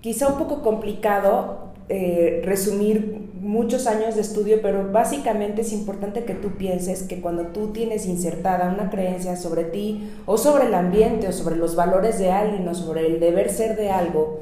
quizá 0.00 0.28
un 0.28 0.38
poco 0.38 0.62
complicado 0.62 1.72
eh, 1.88 2.42
resumir 2.44 3.23
muchos 3.44 3.86
años 3.86 4.14
de 4.14 4.22
estudio, 4.22 4.60
pero 4.62 4.90
básicamente 4.90 5.60
es 5.62 5.72
importante 5.72 6.24
que 6.24 6.34
tú 6.34 6.52
pienses 6.52 7.02
que 7.02 7.20
cuando 7.20 7.48
tú 7.48 7.68
tienes 7.68 8.06
insertada 8.06 8.72
una 8.72 8.90
creencia 8.90 9.36
sobre 9.36 9.64
ti 9.64 10.10
o 10.26 10.38
sobre 10.38 10.66
el 10.66 10.74
ambiente 10.74 11.28
o 11.28 11.32
sobre 11.32 11.56
los 11.56 11.76
valores 11.76 12.18
de 12.18 12.32
alguien 12.32 12.66
o 12.66 12.74
sobre 12.74 13.06
el 13.06 13.20
deber 13.20 13.50
ser 13.50 13.76
de 13.76 13.90
algo, 13.90 14.40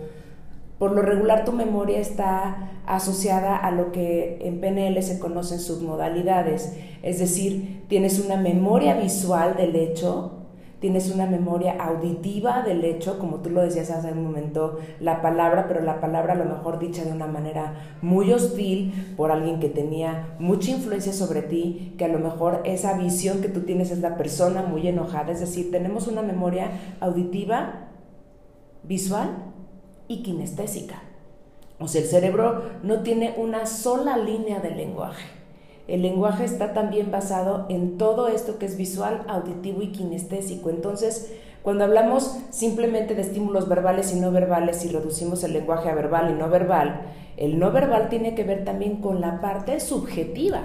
por 0.79 0.93
lo 0.93 1.03
regular 1.03 1.45
tu 1.45 1.53
memoria 1.53 1.99
está 1.99 2.71
asociada 2.87 3.57
a 3.57 3.71
lo 3.71 3.93
que 3.93 4.39
en 4.43 4.61
PNL 4.61 5.01
se 5.03 5.19
conocen 5.19 5.59
submodalidades, 5.59 6.73
es 7.03 7.19
decir, 7.19 7.85
tienes 7.89 8.19
una 8.19 8.37
memoria 8.37 8.95
visual 8.95 9.57
del 9.57 9.77
hecho, 9.77 10.42
tienes 10.83 11.15
una 11.15 11.27
memoria 11.27 11.77
auditiva 11.79 12.63
del 12.63 12.85
hecho, 12.85 13.21
como 13.21 13.37
tú 13.37 13.51
lo 13.51 13.63
decías 13.63 13.89
hace 13.93 14.11
un 14.11 14.25
momento, 14.25 14.81
la 14.99 15.23
palabra, 15.23 15.69
pero 15.69 15.81
la 15.81 16.01
palabra 16.01 16.33
a 16.33 16.37
lo 16.37 16.45
mejor 16.45 16.81
dicha 16.81 17.05
de 17.05 17.13
una 17.13 17.29
manera 17.29 17.99
muy 18.03 18.33
hostil 18.33 19.15
por 19.17 19.31
alguien 19.31 19.61
que 19.61 19.69
tenía 19.69 20.35
mucha 20.41 20.73
influencia 20.73 21.13
sobre 21.13 21.43
ti, 21.43 21.95
que 21.97 22.07
a 22.07 22.09
lo 22.09 22.19
mejor 22.19 22.63
esa 22.65 22.99
visión 22.99 23.41
que 23.41 23.49
tú 23.49 23.61
tienes 23.61 23.93
es 23.93 24.01
la 24.01 24.17
persona 24.17 24.63
muy 24.63 24.89
enojada, 24.89 25.31
es 25.31 25.39
decir, 25.39 25.71
tenemos 25.71 26.09
una 26.09 26.21
memoria 26.21 26.73
auditiva, 26.99 27.87
visual 28.83 29.29
y 30.09 30.25
kinestésica. 30.25 31.01
O 31.79 31.87
sea, 31.87 32.01
el 32.01 32.09
cerebro 32.09 32.65
no 32.83 33.05
tiene 33.05 33.37
una 33.37 33.67
sola 33.67 34.17
línea 34.17 34.59
de 34.59 34.73
lenguaje. 34.73 35.42
El 35.89 36.03
lenguaje 36.03 36.45
está 36.45 36.73
también 36.73 37.11
basado 37.11 37.67
en 37.69 37.99
todo 37.99 38.29
esto 38.29 38.59
que 38.59 38.67
es 38.67 38.77
visual, 38.77 39.25
auditivo 39.29 39.83
y 39.83 39.93
kinestésico. 39.93 40.71
Entonces, 40.71 41.33
cuando 41.63 41.85
hablamos 41.85 42.39
simplemente 42.51 43.15
de 43.15 43.23
estímulos 43.23 43.69
verbales 43.69 44.13
y 44.13 44.21
no 44.21 44.31
verbales 44.31 44.85
y 44.85 44.89
reducimos 44.89 45.45
el 45.45 45.53
lenguaje 45.53 45.89
a 45.89 45.95
verbal 45.95 46.31
y 46.31 46.39
no 46.39 46.49
verbal, 46.49 47.03
el 47.37 47.59
no 47.59 47.73
verbal 47.73 48.09
tiene 48.09 48.35
que 48.35 48.45
ver 48.45 48.65
también 48.65 49.01
con 49.01 49.21
la 49.21 49.41
parte 49.41 49.81
subjetiva 49.81 50.63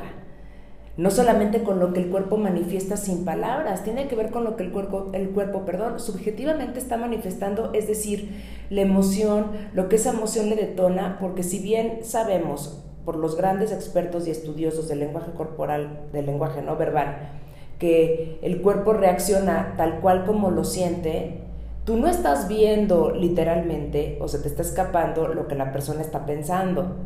no 0.98 1.12
solamente 1.12 1.62
con 1.62 1.80
lo 1.80 1.94
que 1.94 2.02
el 2.02 2.10
cuerpo 2.10 2.38
manifiesta 2.38 2.98
sin 2.98 3.24
palabras, 3.24 3.84
tiene 3.84 4.08
que 4.08 4.16
ver 4.16 4.32
con 4.32 4.44
lo 4.44 4.56
que 4.56 4.64
el 4.64 4.72
cuerpo, 4.72 5.10
el 5.14 5.30
cuerpo, 5.30 5.64
perdón, 5.64 6.00
subjetivamente 6.00 6.80
está 6.80 6.98
manifestando, 6.98 7.72
es 7.74 7.88
decir, 7.88 8.44
la 8.72 8.82
emoción, 8.82 9.52
lo 9.74 9.90
que 9.90 9.98
esa 9.98 10.10
emoción 10.10 10.50
le 10.50 10.56
detona, 10.56 11.18
porque 11.22 11.44
si 11.44 11.60
bien 11.60 12.00
sabemos 12.02 12.84
por 13.08 13.16
los 13.16 13.38
grandes 13.38 13.72
expertos 13.72 14.28
y 14.28 14.32
estudiosos 14.32 14.90
del 14.90 15.00
lenguaje 15.00 15.32
corporal, 15.32 16.02
del 16.12 16.26
lenguaje 16.26 16.62
no 16.62 16.76
verbal, 16.76 17.40
que 17.80 18.38
el 18.42 18.62
cuerpo 18.62 18.92
reacciona 18.92 19.76
tal 19.78 20.02
cual 20.02 20.26
como 20.26 20.52
lo 20.52 20.66
siente, 20.66 21.40
tú 21.86 21.96
no 21.96 22.10
estás 22.10 22.50
viendo 22.50 23.12
literalmente 23.12 24.18
o 24.20 24.28
se 24.28 24.40
te 24.40 24.50
está 24.50 24.62
escapando 24.62 25.30
lo 25.30 25.48
que 25.48 25.56
la 25.56 25.72
persona 25.72 26.02
está 26.02 26.26
pensando 26.26 26.98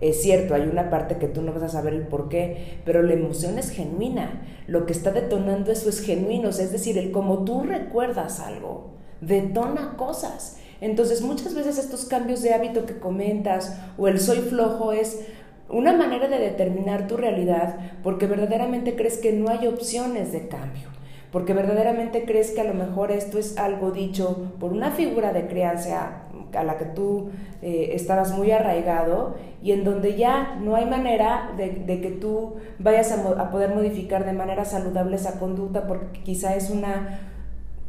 es 0.00 0.20
cierto, 0.20 0.54
hay 0.54 0.62
una 0.62 0.90
parte 0.90 1.16
que 1.16 1.28
tú 1.28 1.40
no 1.40 1.52
vas 1.52 1.62
a 1.62 1.68
saber 1.68 1.94
el 1.94 2.06
por 2.06 2.28
qué, 2.28 2.80
pero 2.84 3.02
la 3.02 3.14
emoción 3.14 3.58
es 3.58 3.70
genuina. 3.70 4.42
Lo 4.66 4.84
que 4.84 4.92
está 4.92 5.10
detonando 5.10 5.72
eso 5.72 5.88
es 5.88 6.00
genuino, 6.00 6.50
es 6.50 6.72
decir, 6.72 6.98
el 6.98 7.12
como 7.12 7.44
tú 7.44 7.62
recuerdas 7.62 8.40
algo, 8.40 8.90
detona 9.22 9.96
cosas. 9.96 10.58
Entonces 10.80 11.22
muchas 11.22 11.54
veces 11.54 11.78
estos 11.78 12.04
cambios 12.04 12.42
de 12.42 12.54
hábito 12.54 12.86
que 12.86 12.98
comentas 12.98 13.78
o 13.98 14.08
el 14.08 14.20
soy 14.20 14.38
flojo 14.38 14.92
es 14.92 15.26
una 15.68 15.92
manera 15.92 16.28
de 16.28 16.38
determinar 16.38 17.06
tu 17.06 17.16
realidad 17.16 17.76
porque 18.02 18.26
verdaderamente 18.26 18.94
crees 18.94 19.18
que 19.18 19.32
no 19.32 19.48
hay 19.48 19.66
opciones 19.66 20.32
de 20.32 20.48
cambio 20.48 20.96
porque 21.32 21.52
verdaderamente 21.52 22.24
crees 22.24 22.52
que 22.52 22.60
a 22.60 22.64
lo 22.64 22.74
mejor 22.74 23.10
esto 23.10 23.38
es 23.38 23.58
algo 23.58 23.90
dicho 23.90 24.52
por 24.60 24.72
una 24.72 24.92
figura 24.92 25.32
de 25.32 25.46
crianza 25.48 26.22
a 26.54 26.64
la 26.64 26.78
que 26.78 26.86
tú 26.86 27.30
eh, 27.62 27.90
estabas 27.92 28.36
muy 28.36 28.50
arraigado 28.52 29.34
y 29.62 29.72
en 29.72 29.84
donde 29.84 30.16
ya 30.16 30.56
no 30.62 30.76
hay 30.76 30.86
manera 30.86 31.52
de, 31.56 32.00
que 32.00 32.10
tú 32.10 32.54
vayas 32.78 33.12
a, 33.12 33.50
poder 33.50 33.74
modificar 33.74 34.24
de 34.24 34.32
manera 34.32 34.64
saludable 34.64 35.16
esa 35.16 35.38
conducta 35.38 35.86
porque 35.86 36.22
quizá 36.22 36.54
es 36.56 36.70
una, 36.70 37.35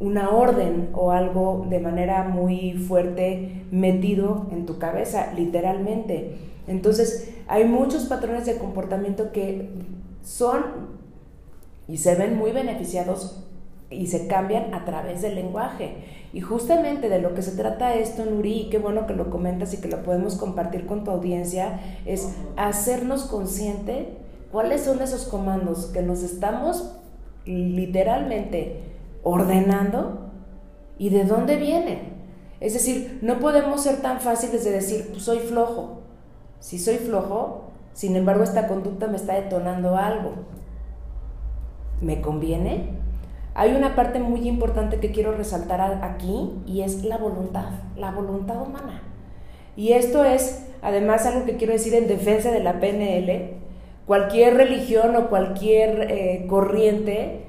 una 0.00 0.30
orden 0.30 0.90
o 0.92 1.10
algo 1.10 1.66
de 1.68 1.80
manera 1.80 2.24
muy 2.24 2.74
fuerte 2.74 3.64
metido 3.70 4.46
en 4.52 4.66
tu 4.66 4.78
cabeza, 4.78 5.32
literalmente. 5.34 6.36
Entonces, 6.66 7.34
hay 7.48 7.64
muchos 7.64 8.04
patrones 8.04 8.46
de 8.46 8.58
comportamiento 8.58 9.32
que 9.32 9.70
son 10.22 10.98
y 11.88 11.96
se 11.96 12.14
ven 12.14 12.36
muy 12.36 12.52
beneficiados 12.52 13.44
y 13.90 14.06
se 14.06 14.26
cambian 14.26 14.74
a 14.74 14.84
través 14.84 15.22
del 15.22 15.34
lenguaje. 15.34 15.96
Y 16.32 16.42
justamente 16.42 17.08
de 17.08 17.20
lo 17.20 17.34
que 17.34 17.42
se 17.42 17.56
trata 17.56 17.94
esto, 17.94 18.26
Nuri, 18.26 18.52
y 18.52 18.70
qué 18.70 18.78
bueno 18.78 19.06
que 19.06 19.14
lo 19.14 19.30
comentas 19.30 19.72
y 19.72 19.78
que 19.78 19.88
lo 19.88 20.02
podemos 20.02 20.36
compartir 20.36 20.86
con 20.86 21.04
tu 21.04 21.10
audiencia, 21.10 21.80
es 22.04 22.34
hacernos 22.56 23.24
consciente 23.24 24.10
cuáles 24.52 24.82
son 24.82 25.00
esos 25.00 25.24
comandos 25.24 25.86
que 25.86 26.02
nos 26.02 26.22
estamos 26.22 26.94
literalmente 27.46 28.97
ordenando 29.22 30.30
y 30.98 31.10
de 31.10 31.24
dónde 31.24 31.56
vienen. 31.56 32.18
Es 32.60 32.72
decir, 32.72 33.18
no 33.22 33.38
podemos 33.38 33.82
ser 33.82 34.02
tan 34.02 34.20
fáciles 34.20 34.64
de 34.64 34.72
decir, 34.72 35.08
pues 35.10 35.22
soy 35.22 35.38
flojo. 35.38 36.00
Si 36.60 36.78
soy 36.78 36.96
flojo, 36.96 37.70
sin 37.92 38.16
embargo, 38.16 38.42
esta 38.42 38.66
conducta 38.66 39.06
me 39.06 39.16
está 39.16 39.34
detonando 39.34 39.96
algo. 39.96 40.32
¿Me 42.00 42.20
conviene? 42.20 42.90
Hay 43.54 43.74
una 43.74 43.96
parte 43.96 44.20
muy 44.20 44.46
importante 44.46 45.00
que 45.00 45.10
quiero 45.10 45.32
resaltar 45.32 45.80
aquí 46.04 46.52
y 46.64 46.82
es 46.82 47.04
la 47.04 47.18
voluntad, 47.18 47.70
la 47.96 48.12
voluntad 48.12 48.62
humana. 48.62 49.02
Y 49.76 49.94
esto 49.94 50.24
es, 50.24 50.66
además, 50.80 51.26
algo 51.26 51.44
que 51.44 51.56
quiero 51.56 51.72
decir 51.72 51.94
en 51.94 52.06
defensa 52.06 52.52
de 52.52 52.60
la 52.60 52.80
PNL. 52.80 53.56
Cualquier 54.06 54.54
religión 54.54 55.16
o 55.16 55.28
cualquier 55.28 56.10
eh, 56.10 56.46
corriente, 56.48 57.47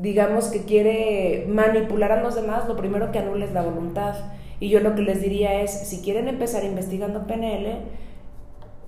digamos, 0.00 0.46
que 0.46 0.64
quiere 0.64 1.46
manipular 1.48 2.12
a 2.12 2.22
los 2.22 2.34
demás, 2.34 2.68
lo 2.68 2.76
primero 2.76 3.12
que 3.12 3.18
anula 3.18 3.44
es 3.44 3.52
la 3.52 3.62
voluntad. 3.62 4.14
Y 4.60 4.68
yo 4.68 4.80
lo 4.80 4.94
que 4.94 5.02
les 5.02 5.20
diría 5.20 5.60
es, 5.62 5.70
si 5.70 6.00
quieren 6.00 6.28
empezar 6.28 6.64
investigando 6.64 7.26
PNL, 7.26 7.80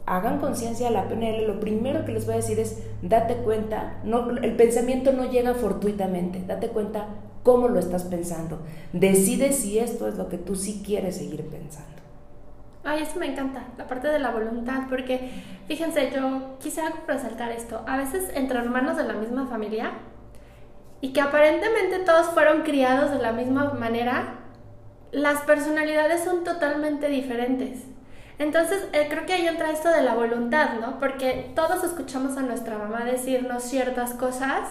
hagan 0.06 0.38
conciencia 0.38 0.88
de 0.88 0.94
la 0.94 1.08
PNL, 1.08 1.46
lo 1.46 1.60
primero 1.60 2.04
que 2.04 2.12
les 2.12 2.24
voy 2.24 2.34
a 2.34 2.38
decir 2.38 2.58
es, 2.58 2.82
date 3.02 3.36
cuenta, 3.36 4.00
no, 4.04 4.30
el 4.30 4.56
pensamiento 4.56 5.12
no 5.12 5.30
llega 5.30 5.54
fortuitamente, 5.54 6.42
date 6.46 6.68
cuenta 6.68 7.06
cómo 7.42 7.68
lo 7.68 7.78
estás 7.78 8.04
pensando. 8.04 8.60
Decide 8.92 9.52
si 9.52 9.78
esto 9.78 10.08
es 10.08 10.16
lo 10.16 10.28
que 10.28 10.38
tú 10.38 10.56
sí 10.56 10.82
quieres 10.84 11.16
seguir 11.16 11.44
pensando. 11.46 11.88
Ay, 12.84 13.02
eso 13.02 13.18
me 13.18 13.26
encanta, 13.26 13.66
la 13.76 13.86
parte 13.86 14.08
de 14.08 14.18
la 14.18 14.30
voluntad, 14.30 14.84
porque 14.88 15.30
fíjense, 15.66 16.10
yo 16.14 16.56
quisiera 16.58 16.90
resaltar 17.06 17.52
esto. 17.52 17.82
A 17.86 17.98
veces 17.98 18.30
entre 18.34 18.58
hermanos 18.58 18.96
de 18.96 19.04
la 19.04 19.14
misma 19.14 19.46
familia 19.46 19.92
y 21.00 21.12
que 21.12 21.20
aparentemente 21.20 22.00
todos 22.00 22.28
fueron 22.28 22.62
criados 22.62 23.10
de 23.10 23.18
la 23.18 23.32
misma 23.32 23.72
manera, 23.74 24.34
las 25.12 25.40
personalidades 25.42 26.24
son 26.24 26.44
totalmente 26.44 27.08
diferentes. 27.08 27.84
Entonces, 28.38 28.86
eh, 28.92 29.06
creo 29.10 29.26
que 29.26 29.32
ahí 29.32 29.46
entra 29.46 29.70
esto 29.70 29.90
de 29.90 30.02
la 30.02 30.14
voluntad, 30.14 30.74
¿no? 30.80 30.98
Porque 31.00 31.50
todos 31.56 31.82
escuchamos 31.82 32.36
a 32.36 32.42
nuestra 32.42 32.78
mamá 32.78 33.04
decirnos 33.04 33.64
ciertas 33.64 34.14
cosas, 34.14 34.68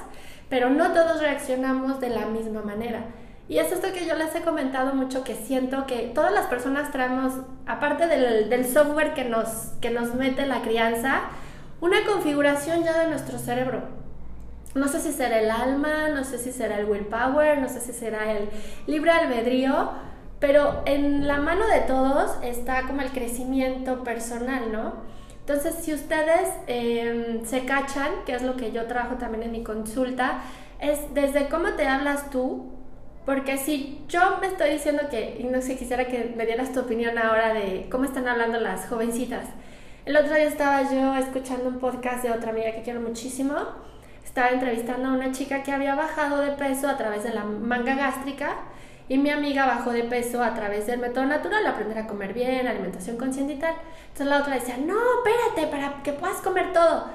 pero 0.50 0.70
no 0.70 0.94
todos 0.94 1.22
reaccionamos 1.22 2.00
de 2.00 2.10
la 2.10 2.26
misma 2.28 2.62
manera. 2.62 3.02
Y 3.50 3.60
es 3.60 3.72
esto 3.72 3.92
que 3.94 4.06
yo 4.06 4.16
les 4.16 4.34
he 4.36 4.42
comentado 4.42 4.94
mucho, 4.94 5.24
que 5.24 5.36
siento 5.36 5.86
que 5.86 6.12
todas 6.14 6.34
las 6.34 6.48
personas 6.48 6.92
traemos, 6.92 7.34
aparte 7.66 8.08
del, 8.08 8.50
del 8.50 8.66
software 8.66 9.14
que 9.14 9.26
nos, 9.26 9.48
que 9.82 9.90
nos 9.90 10.14
mete 10.16 10.46
la 10.46 10.62
crianza, 10.62 11.22
una 11.80 12.06
configuración 12.06 12.84
ya 12.84 12.98
de 13.00 13.08
nuestro 13.08 13.38
cerebro. 13.38 14.07
No 14.76 14.88
sé 14.88 15.00
si 15.00 15.12
será 15.12 15.40
el 15.40 15.50
alma, 15.50 16.10
no 16.10 16.24
sé 16.24 16.38
si 16.38 16.52
será 16.52 16.80
el 16.80 16.86
willpower, 16.86 17.60
no 17.60 17.70
sé 17.70 17.82
si 17.82 17.94
será 17.94 18.32
el 18.32 18.50
libre 18.86 19.12
albedrío, 19.12 19.92
pero 20.40 20.84
en 20.86 21.28
la 21.28 21.38
mano 21.38 21.66
de 21.68 21.82
todos 21.82 22.32
está 22.44 22.84
como 22.84 23.02
el 23.02 23.10
crecimiento 23.10 24.04
personal, 24.04 24.72
¿no? 24.72 24.94
Entonces, 25.40 25.76
si 25.82 25.94
ustedes 25.94 26.50
em, 26.68 27.46
se 27.46 27.64
cachan, 27.66 28.12
que 28.26 28.36
es 28.36 28.44
lo 28.44 28.58
que 28.58 28.72
yo 28.72 28.86
trabajo 28.86 29.16
también 29.16 29.44
en 29.44 29.52
mi 29.52 29.64
consulta, 29.64 30.42
es 30.82 31.14
desde 31.14 31.48
cómo 31.48 31.70
te 31.70 31.88
hablas 31.88 32.30
tú, 32.30 32.66
porque 33.26 33.58
si 33.58 34.04
yo 34.08 34.38
me 34.40 34.48
estoy 34.48 34.72
diciendo 34.72 35.04
que, 35.10 35.38
y 35.40 35.46
no 35.46 35.62
sé, 35.62 35.78
quisiera 35.78 36.06
que 36.08 36.34
me 36.36 36.46
dieras 36.46 36.72
tu 36.74 36.82
opinión 36.82 37.18
ahora 37.18 37.54
de 37.54 37.88
cómo 37.90 38.04
están 38.04 38.28
hablando 38.28 38.60
las 38.60 38.88
jovencitas. 38.88 39.46
El 40.06 40.16
otro 40.16 40.36
día 40.36 40.48
estaba 40.48 40.84
yo 40.84 41.16
escuchando 41.16 41.68
un 41.68 41.80
podcast 41.80 42.24
de 42.24 42.32
otra 42.32 42.52
amiga 42.52 42.72
que 42.72 42.84
quiero 42.84 43.02
muchísimo. 43.02 43.56
Estaba 44.38 44.54
entrevistando 44.54 45.08
a 45.08 45.14
una 45.14 45.32
chica 45.32 45.64
que 45.64 45.72
había 45.72 45.96
bajado 45.96 46.38
de 46.42 46.52
peso 46.52 46.88
a 46.88 46.96
través 46.96 47.24
de 47.24 47.34
la 47.34 47.44
manga 47.44 47.96
gástrica 47.96 48.58
y 49.10 49.18
mi 49.18 49.32
amiga 49.32 49.66
bajó 49.66 49.90
de 49.90 50.04
peso 50.04 50.44
a 50.44 50.54
través 50.54 50.86
del 50.86 51.00
método 51.00 51.26
natural, 51.26 51.66
aprender 51.66 51.98
a 51.98 52.06
comer 52.06 52.36
bien, 52.36 52.68
alimentación 52.68 53.18
consciente 53.18 53.54
y 53.54 53.56
tal. 53.58 53.74
Entonces 54.02 54.28
la 54.28 54.38
otra 54.38 54.54
decía, 54.54 54.78
no, 54.78 54.96
espérate, 55.26 55.76
para 55.76 56.04
que 56.04 56.14
puedas 56.14 56.38
comer 56.42 56.72
todo. 56.72 57.06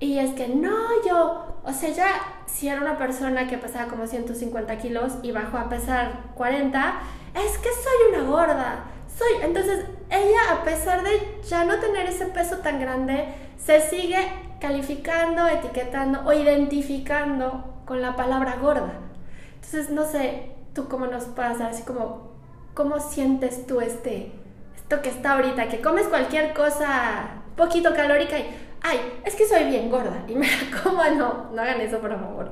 Y 0.00 0.18
es 0.18 0.32
que 0.32 0.48
no, 0.48 0.76
yo, 1.06 1.60
o 1.62 1.72
sea, 1.72 1.90
ya 1.90 2.08
si 2.46 2.66
era 2.66 2.80
una 2.80 2.98
persona 2.98 3.46
que 3.46 3.58
pesaba 3.58 3.88
como 3.88 4.08
150 4.08 4.76
kilos 4.78 5.18
y 5.22 5.30
bajó 5.30 5.58
a 5.58 5.68
pesar 5.68 6.32
40, 6.34 6.94
es 7.32 7.58
que 7.58 7.68
soy 7.68 8.12
una 8.12 8.28
gorda. 8.28 8.86
Soy, 9.16 9.40
entonces 9.44 9.84
ella 10.10 10.40
a 10.50 10.64
pesar 10.64 11.04
de 11.04 11.42
ya 11.48 11.64
no 11.64 11.78
tener 11.78 12.06
ese 12.06 12.26
peso 12.26 12.56
tan 12.56 12.80
grande, 12.80 13.28
se 13.56 13.80
sigue 13.88 14.45
calificando, 14.60 15.46
etiquetando 15.48 16.20
o 16.26 16.32
identificando 16.32 17.82
con 17.84 18.02
la 18.02 18.16
palabra 18.16 18.56
gorda. 18.56 18.94
Entonces, 19.54 19.90
no 19.90 20.04
sé, 20.04 20.52
tú 20.74 20.88
cómo 20.88 21.06
nos 21.06 21.24
pasa, 21.24 21.68
así 21.68 21.82
como, 21.82 22.32
¿cómo 22.74 23.00
sientes 23.00 23.66
tú 23.66 23.80
este, 23.80 24.32
esto 24.76 25.02
que 25.02 25.08
está 25.08 25.32
ahorita, 25.34 25.68
que 25.68 25.80
comes 25.80 26.08
cualquier 26.08 26.54
cosa 26.54 27.42
poquito 27.56 27.94
calórica 27.94 28.38
y 28.38 28.44
ay, 28.82 28.98
es 29.24 29.34
que 29.34 29.46
soy 29.46 29.64
bien 29.64 29.90
gorda 29.90 30.24
y 30.28 30.34
me 30.34 30.46
la 30.46 30.82
como, 30.82 31.02
no, 31.16 31.50
no 31.52 31.62
hagan 31.62 31.80
eso 31.80 31.98
por 31.98 32.10
favor. 32.10 32.50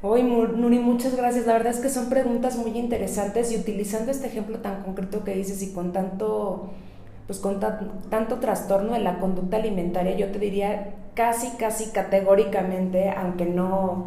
Hoy, 0.00 0.22
Nuri, 0.22 0.78
muchas 0.78 1.16
gracias. 1.16 1.46
La 1.46 1.54
verdad 1.54 1.74
es 1.74 1.80
que 1.80 1.88
son 1.88 2.08
preguntas 2.08 2.56
muy 2.56 2.70
interesantes 2.78 3.50
y 3.50 3.56
utilizando 3.56 4.12
este 4.12 4.28
ejemplo 4.28 4.58
tan 4.60 4.84
concreto 4.84 5.24
que 5.24 5.34
dices 5.34 5.60
y 5.60 5.72
con 5.72 5.92
tanto, 5.92 6.70
pues 7.28 7.40
con 7.40 7.60
tanto 8.08 8.36
trastorno 8.36 8.94
de 8.94 9.00
la 9.00 9.20
conducta 9.20 9.58
alimentaria, 9.58 10.16
yo 10.16 10.32
te 10.32 10.38
diría 10.38 10.94
casi, 11.14 11.50
casi 11.58 11.90
categóricamente, 11.90 13.10
aunque 13.10 13.44
no, 13.44 14.06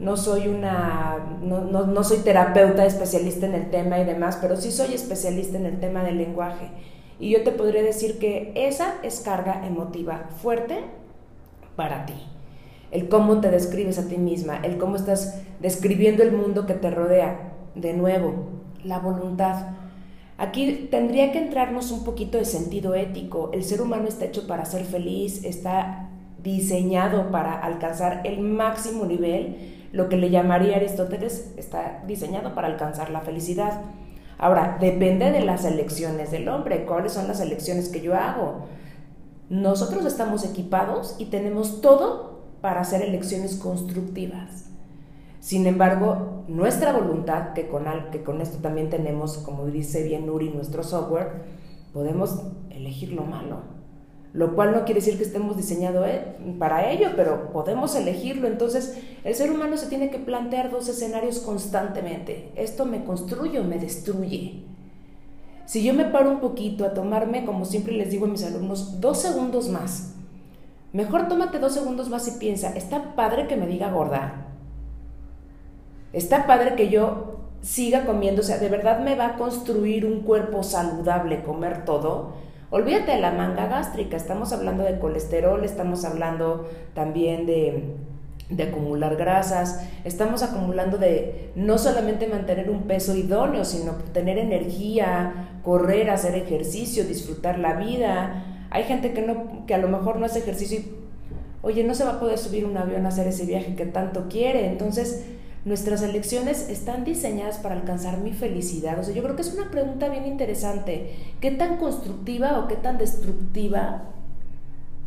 no 0.00 0.16
soy 0.16 0.48
una, 0.48 1.18
no, 1.42 1.60
no, 1.60 1.86
no 1.86 2.02
soy 2.02 2.20
terapeuta 2.20 2.86
especialista 2.86 3.44
en 3.44 3.54
el 3.54 3.70
tema 3.70 3.98
y 3.98 4.04
demás, 4.04 4.38
pero 4.40 4.56
sí 4.56 4.72
soy 4.72 4.94
especialista 4.94 5.58
en 5.58 5.66
el 5.66 5.80
tema 5.80 6.02
del 6.02 6.16
lenguaje. 6.16 6.70
Y 7.20 7.28
yo 7.28 7.44
te 7.44 7.52
podría 7.52 7.82
decir 7.82 8.18
que 8.18 8.52
esa 8.56 8.94
es 9.02 9.20
carga 9.20 9.66
emotiva 9.66 10.30
fuerte 10.40 10.78
para 11.76 12.06
ti. 12.06 12.14
El 12.90 13.10
cómo 13.10 13.42
te 13.42 13.50
describes 13.50 13.98
a 13.98 14.08
ti 14.08 14.16
misma, 14.16 14.60
el 14.62 14.78
cómo 14.78 14.96
estás 14.96 15.42
describiendo 15.60 16.22
el 16.22 16.32
mundo 16.32 16.64
que 16.64 16.74
te 16.74 16.90
rodea. 16.90 17.52
De 17.74 17.92
nuevo, 17.92 18.46
la 18.82 18.98
voluntad. 18.98 19.81
Aquí 20.42 20.88
tendría 20.90 21.30
que 21.30 21.38
entrarnos 21.38 21.92
un 21.92 22.02
poquito 22.02 22.36
de 22.36 22.44
sentido 22.44 22.96
ético. 22.96 23.50
El 23.52 23.62
ser 23.62 23.80
humano 23.80 24.08
está 24.08 24.24
hecho 24.24 24.48
para 24.48 24.64
ser 24.64 24.84
feliz, 24.84 25.44
está 25.44 26.08
diseñado 26.42 27.30
para 27.30 27.60
alcanzar 27.60 28.22
el 28.24 28.40
máximo 28.40 29.04
nivel. 29.04 29.86
Lo 29.92 30.08
que 30.08 30.16
le 30.16 30.30
llamaría 30.30 30.74
Aristóteles 30.74 31.54
está 31.56 32.02
diseñado 32.08 32.56
para 32.56 32.66
alcanzar 32.66 33.10
la 33.10 33.20
felicidad. 33.20 33.82
Ahora, 34.36 34.78
depende 34.80 35.30
de 35.30 35.44
las 35.44 35.64
elecciones 35.64 36.32
del 36.32 36.48
hombre, 36.48 36.86
cuáles 36.86 37.12
son 37.12 37.28
las 37.28 37.38
elecciones 37.38 37.88
que 37.88 38.00
yo 38.00 38.16
hago. 38.16 38.66
Nosotros 39.48 40.04
estamos 40.04 40.44
equipados 40.44 41.14
y 41.20 41.26
tenemos 41.26 41.80
todo 41.80 42.42
para 42.60 42.80
hacer 42.80 43.02
elecciones 43.02 43.54
constructivas. 43.54 44.71
Sin 45.42 45.66
embargo, 45.66 46.44
nuestra 46.46 46.92
voluntad, 46.92 47.52
que 47.52 47.66
con, 47.66 48.40
esto 48.40 48.58
también 48.58 48.90
tenemos, 48.90 49.38
como 49.38 49.66
dice 49.66 50.04
bien 50.04 50.24
Nuri, 50.26 50.50
nuestro 50.50 50.84
software, 50.84 51.42
podemos 51.92 52.44
elegir 52.70 53.12
lo 53.12 53.24
malo 53.24 53.72
lo 54.32 54.54
cual 54.54 54.72
no 54.72 54.86
quiere 54.86 55.00
decir 55.00 55.18
que 55.18 55.24
estemos 55.24 55.58
diseñados 55.58 56.06
eh, 56.08 56.24
para 56.58 56.90
ello, 56.90 57.10
pero 57.16 57.52
podemos 57.52 57.94
elegirlo. 57.94 58.48
Entonces, 58.48 58.98
el 59.24 59.34
ser 59.34 59.50
humano 59.50 59.76
se 59.76 59.88
tiene 59.88 60.08
que 60.08 60.18
plantear 60.18 60.70
dos 60.70 60.88
escenarios 60.88 61.40
constantemente. 61.40 62.50
¿Esto 62.56 62.86
me 62.86 63.04
construye 63.04 63.60
o 63.60 63.64
me 63.64 63.78
destruye? 63.78 64.64
Si 65.66 65.84
yo 65.84 65.92
me 65.92 66.06
paro 66.06 66.30
un 66.30 66.40
poquito 66.40 66.86
a 66.86 66.94
tomarme, 66.94 67.44
como 67.44 67.66
siempre 67.66 67.92
les 67.92 68.10
digo 68.10 68.24
a 68.24 68.30
mis 68.30 68.42
alumnos, 68.42 69.02
dos 69.02 69.20
segundos 69.20 69.68
más. 69.68 70.14
Mejor 70.94 71.28
tómate 71.28 71.58
dos 71.58 71.74
segundos 71.74 72.08
más 72.08 72.26
y 72.28 72.38
piensa, 72.38 72.74
está 72.74 73.14
padre 73.14 73.46
que 73.48 73.56
me 73.56 73.66
diga 73.66 73.90
gorda. 73.90 74.41
Está 76.12 76.46
padre 76.46 76.74
que 76.74 76.88
yo 76.88 77.40
siga 77.62 78.04
comiendo, 78.04 78.42
o 78.42 78.44
sea, 78.44 78.58
de 78.58 78.68
verdad 78.68 79.00
me 79.00 79.14
va 79.14 79.26
a 79.26 79.36
construir 79.36 80.04
un 80.04 80.20
cuerpo 80.20 80.62
saludable 80.62 81.42
comer 81.42 81.84
todo 81.84 82.34
Olvídate 82.72 83.12
de 83.12 83.20
la 83.20 83.32
manga 83.32 83.66
gástrica, 83.66 84.16
estamos 84.16 84.50
hablando 84.54 84.82
de 84.82 84.98
colesterol, 84.98 85.62
estamos 85.62 86.06
hablando 86.06 86.70
también 86.94 87.44
de, 87.44 87.84
acumular 88.66 89.16
grasas, 89.16 89.86
estamos 90.04 90.42
acumulando 90.42 90.96
de 90.96 91.50
no 91.54 91.76
solamente 91.76 92.26
mantener 92.28 92.70
un 92.70 92.84
peso 92.84 93.14
idóneo, 93.14 93.66
sino 93.66 93.92
tener 94.14 94.38
energía, 94.38 95.58
correr, 95.62 96.08
hacer 96.08 96.34
ejercicio, 96.34 97.04
disfrutar 97.04 97.58
la 97.58 97.74
vida. 97.74 98.42
Hay 98.70 98.84
gente 98.84 99.12
que, 99.12 99.20
no, 99.20 99.66
que 99.66 99.74
a 99.74 99.78
lo 99.78 99.88
mejor 99.88 100.16
no 100.16 100.24
hace 100.24 100.38
ejercicio 100.38 100.78
y, 100.78 100.94
oye, 101.60 101.84
no 101.84 101.94
se 101.94 102.04
va 102.04 102.12
a 102.12 102.20
poder 102.20 102.38
subir 102.38 102.64
un 102.64 102.78
avión 102.78 103.04
a 103.04 103.10
hacer 103.10 103.26
ese 103.26 103.44
viaje 103.44 103.74
que 103.74 103.84
tanto 103.84 104.28
quiere. 104.30 104.66
Entonces, 104.66 105.26
nuestras 105.64 106.02
elecciones 106.02 106.68
están 106.68 107.04
diseñadas 107.04 107.58
para 107.58 107.76
alcanzar 107.76 108.18
mi 108.18 108.32
felicidad? 108.32 108.98
O 108.98 109.04
sea, 109.04 109.14
yo 109.14 109.22
creo 109.22 109.36
que 109.36 109.42
es 109.42 109.54
una 109.54 109.70
pregunta 109.70 110.08
bien 110.08 110.26
interesante. 110.26 111.14
¿Qué 111.40 111.50
tan 111.50 111.76
constructiva 111.76 112.58
o 112.58 112.68
qué 112.68 112.76
tan 112.76 112.98
destructiva 112.98 114.10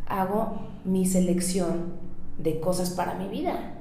hago 0.06 0.60
mi 0.84 1.04
selección 1.06 1.94
de 2.38 2.60
cosas 2.60 2.90
para 2.90 3.14
mi 3.14 3.28
vida? 3.28 3.72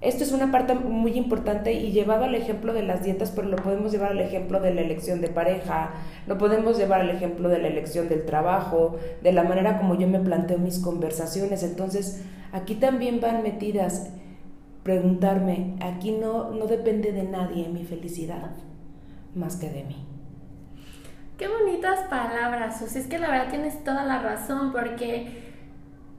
Esto 0.00 0.22
es 0.22 0.30
una 0.30 0.52
parte 0.52 0.74
muy 0.74 1.12
importante 1.18 1.72
y 1.72 1.90
llevado 1.90 2.24
al 2.24 2.36
ejemplo 2.36 2.72
de 2.72 2.84
las 2.84 3.02
dietas, 3.02 3.32
pero 3.34 3.48
lo 3.48 3.56
podemos 3.56 3.90
llevar 3.90 4.12
al 4.12 4.20
ejemplo 4.20 4.60
de 4.60 4.72
la 4.72 4.80
elección 4.80 5.20
de 5.20 5.26
pareja, 5.26 5.90
lo 6.28 6.38
podemos 6.38 6.78
llevar 6.78 7.00
al 7.00 7.10
ejemplo 7.10 7.48
de 7.48 7.58
la 7.58 7.66
elección 7.66 8.08
del 8.08 8.24
trabajo, 8.24 8.96
de 9.22 9.32
la 9.32 9.42
manera 9.42 9.76
como 9.76 9.96
yo 9.98 10.06
me 10.06 10.20
planteo 10.20 10.58
mis 10.58 10.78
conversaciones. 10.78 11.64
Entonces, 11.64 12.22
aquí 12.52 12.76
también 12.76 13.20
van 13.20 13.42
metidas 13.42 14.12
preguntarme, 14.88 15.76
aquí 15.82 16.12
no, 16.12 16.50
no 16.52 16.66
depende 16.66 17.12
de 17.12 17.22
nadie 17.22 17.68
mi 17.68 17.84
felicidad 17.84 18.52
más 19.34 19.56
que 19.56 19.68
de 19.68 19.84
mí. 19.84 20.06
Qué 21.36 21.46
bonitas 21.46 22.08
palabras, 22.08 22.78
Susi. 22.78 23.00
Es 23.00 23.06
que 23.06 23.18
la 23.18 23.30
verdad 23.30 23.50
tienes 23.50 23.84
toda 23.84 24.06
la 24.06 24.22
razón, 24.22 24.72
porque 24.72 25.42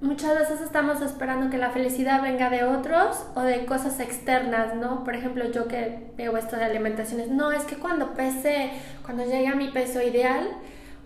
muchas 0.02 0.38
veces 0.38 0.62
estamos 0.62 1.02
esperando 1.02 1.50
que 1.50 1.58
la 1.58 1.72
felicidad 1.72 2.22
venga 2.22 2.52
de 2.52 2.64
otros 2.64 3.26
o 3.34 3.42
de 3.42 3.66
cosas 3.66 4.00
externas, 4.00 4.76
¿no? 4.76 5.04
Por 5.04 5.16
ejemplo, 5.16 5.52
yo 5.52 5.68
que 5.68 6.12
veo 6.16 6.38
esto 6.38 6.56
de 6.56 6.66
alimentaciones, 6.66 7.32
no, 7.32 7.52
es 7.52 7.64
que 7.64 7.78
cuando 7.78 8.14
pese, 8.14 8.70
cuando 9.04 9.26
llegue 9.26 9.48
a 9.48 9.56
mi 9.56 9.70
peso 9.70 10.00
ideal, 10.00 10.48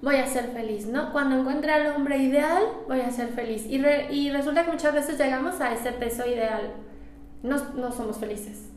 voy 0.02 0.18
a 0.18 0.28
ser 0.28 0.48
feliz, 0.50 0.86
¿no? 0.86 1.14
Cuando 1.14 1.40
encuentre 1.40 1.72
al 1.72 1.96
hombre 1.96 2.18
ideal, 2.18 2.62
voy 2.90 3.00
a 3.00 3.10
ser 3.10 3.30
feliz. 3.30 3.66
Y, 3.68 3.82
y 4.12 4.32
resulta 4.32 4.66
que 4.66 4.72
muchas 4.72 4.94
veces 4.94 5.18
llegamos 5.18 5.62
a 5.62 5.72
ese 5.72 5.94
peso 5.94 6.28
ideal 6.28 6.74
no, 7.44 7.58
no 7.76 7.92
somos 7.92 8.18
felices. 8.18 8.74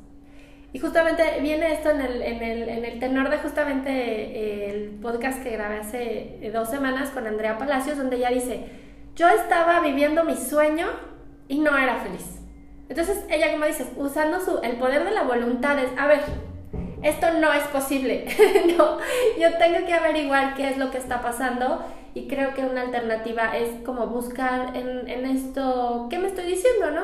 Y 0.73 0.79
justamente 0.79 1.23
viene 1.41 1.73
esto 1.73 1.91
en 1.91 2.01
el, 2.03 2.21
en 2.21 2.43
el, 2.43 2.69
en 2.69 2.85
el 2.85 2.99
tenor 2.99 3.31
de 3.31 3.39
justamente 3.39 3.91
eh, 3.91 4.71
el 4.71 4.91
podcast 5.01 5.43
que 5.43 5.51
grabé 5.51 5.79
hace 5.79 6.39
eh, 6.43 6.51
dos 6.53 6.69
semanas 6.69 7.11
con 7.11 7.27
Andrea 7.27 7.57
Palacios, 7.57 7.97
donde 7.97 8.17
ella 8.17 8.29
dice, 8.29 8.67
yo 9.15 9.27
estaba 9.29 9.81
viviendo 9.81 10.25
mi 10.25 10.37
sueño 10.37 10.89
y 11.49 11.61
no 11.61 11.79
era 11.79 12.01
feliz. 12.01 12.41
Entonces 12.91 13.25
ella, 13.31 13.53
como 13.53 13.65
dices, 13.65 13.89
usando 13.97 14.41
su, 14.41 14.59
el 14.63 14.77
poder 14.77 15.05
de 15.05 15.13
la 15.13 15.23
voluntad 15.23 15.79
es, 15.79 15.89
a 15.97 16.07
ver, 16.07 16.21
esto 17.03 17.27
no 17.41 17.53
es 17.53 17.63
posible, 17.69 18.27
no, 18.77 18.99
yo 19.41 19.57
tengo 19.59 19.87
que 19.87 19.95
averiguar 19.95 20.55
qué 20.55 20.69
es 20.69 20.77
lo 20.77 20.91
que 20.91 20.99
está 20.99 21.23
pasando 21.23 21.85
y 22.15 22.29
creo 22.29 22.55
que 22.55 22.65
una 22.65 22.83
alternativa 22.83 23.57
es 23.57 23.71
como 23.85 24.09
buscar 24.09 24.77
en, 24.77 25.09
en 25.09 25.25
esto, 25.25 26.09
¿qué 26.11 26.19
me 26.19 26.29
estoy 26.29 26.47
diciendo, 26.47 26.91
no? 26.91 27.03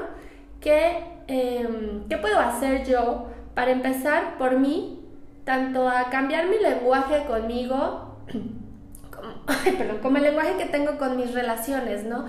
¿Qué, 0.63 1.05
em, 1.27 2.09
¿Qué 2.09 2.17
puedo 2.19 2.39
hacer 2.39 2.87
yo 2.87 3.27
para 3.55 3.73
empezar, 3.73 4.39
por 4.39 4.59
mí, 4.61 5.01
tanto 5.45 5.89
a 5.89 6.09
cambiar 6.09 6.49
mi 6.49 6.59
lenguaje 6.59 7.25
conmigo, 7.27 8.17
como, 9.11 9.99
como 10.03 10.17
el 10.19 10.23
lenguaje 10.23 10.57
que 10.57 10.67
tengo 10.67 10.99
con 10.99 11.17
mis 11.17 11.35
relaciones, 11.35 12.05
¿no? 12.05 12.27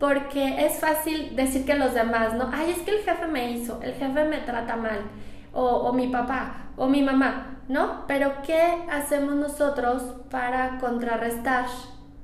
Porque 0.00 0.66
es 0.66 0.80
fácil 0.80 1.36
decir 1.36 1.64
que 1.64 1.74
los 1.74 1.94
demás, 1.94 2.34
¿no? 2.34 2.50
Ay, 2.52 2.70
es 2.70 2.78
que 2.80 2.90
el 2.96 3.04
jefe 3.04 3.28
me 3.28 3.52
hizo, 3.52 3.80
el 3.80 3.94
jefe 3.94 4.24
me 4.24 4.38
trata 4.38 4.74
mal, 4.76 5.00
o, 5.52 5.64
o 5.64 5.92
mi 5.92 6.08
papá, 6.08 6.70
o 6.76 6.88
mi 6.88 7.02
mamá, 7.02 7.60
¿no? 7.68 8.06
Pero 8.08 8.42
¿qué 8.44 8.60
hacemos 8.90 9.36
nosotros 9.36 10.02
para 10.30 10.78
contrarrestar 10.78 11.66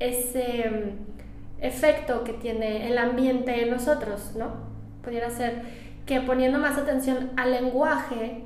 ese 0.00 0.68
mm, 0.68 1.64
efecto 1.64 2.24
que 2.24 2.32
tiene 2.32 2.88
el 2.88 2.98
ambiente 2.98 3.62
en 3.62 3.70
nosotros, 3.70 4.32
¿no? 4.36 4.73
Pudiera 5.04 5.30
ser 5.30 5.62
que 6.06 6.20
poniendo 6.20 6.58
más 6.58 6.78
atención 6.78 7.30
al 7.36 7.52
lenguaje, 7.52 8.44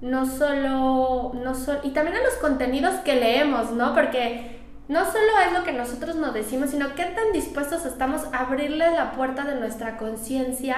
no 0.00 0.26
solo, 0.26 1.32
no 1.34 1.54
solo, 1.54 1.80
y 1.82 1.90
también 1.90 2.16
a 2.16 2.22
los 2.22 2.34
contenidos 2.34 2.94
que 2.96 3.16
leemos, 3.16 3.72
¿no? 3.72 3.94
Porque 3.94 4.56
no 4.88 5.04
solo 5.04 5.40
es 5.46 5.52
lo 5.52 5.64
que 5.64 5.72
nosotros 5.72 6.16
nos 6.16 6.32
decimos, 6.32 6.70
sino 6.70 6.94
qué 6.94 7.04
tan 7.04 7.32
dispuestos 7.32 7.84
estamos 7.84 8.22
a 8.32 8.40
abrirle 8.40 8.90
la 8.92 9.12
puerta 9.12 9.44
de 9.44 9.56
nuestra 9.56 9.96
conciencia 9.96 10.76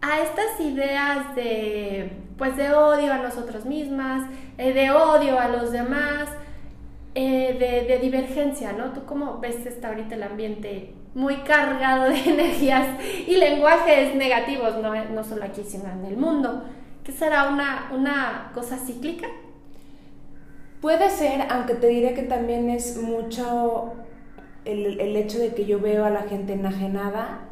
a 0.00 0.20
estas 0.20 0.60
ideas 0.60 1.34
de, 1.34 2.12
pues, 2.38 2.56
de 2.56 2.72
odio 2.72 3.12
a 3.12 3.18
nosotros 3.18 3.66
mismas, 3.66 4.28
eh, 4.58 4.72
de 4.72 4.90
odio 4.90 5.38
a 5.38 5.48
los 5.48 5.72
demás, 5.72 6.28
eh, 7.14 7.56
de, 7.58 7.92
de, 7.92 7.98
divergencia, 7.98 8.72
¿no? 8.72 8.92
¿Tú 8.92 9.04
cómo 9.04 9.40
ves 9.40 9.66
está 9.66 9.88
ahorita 9.88 10.14
el 10.14 10.22
ambiente 10.22 10.94
muy 11.14 11.36
cargado 11.38 12.04
de 12.04 12.18
energías 12.30 12.86
y 13.26 13.36
lenguajes 13.36 14.14
negativos, 14.14 14.76
no, 14.80 14.94
no 15.06 15.24
solo 15.24 15.44
aquí, 15.44 15.62
sino 15.64 15.84
en 15.90 16.04
el 16.04 16.16
mundo? 16.16 16.64
¿Qué 17.04 17.12
será 17.12 17.48
una, 17.48 17.90
una 17.92 18.50
cosa 18.54 18.76
cíclica? 18.76 19.26
Puede 20.80 21.10
ser, 21.10 21.46
aunque 21.50 21.74
te 21.74 21.88
diré 21.88 22.14
que 22.14 22.22
también 22.22 22.70
es 22.70 22.96
mucho 23.02 23.92
el, 24.64 25.00
el, 25.00 25.16
hecho 25.16 25.38
de 25.38 25.54
que 25.54 25.66
yo 25.66 25.80
veo 25.80 26.04
a 26.04 26.10
la 26.10 26.22
gente 26.22 26.54
enajenada 26.54 27.46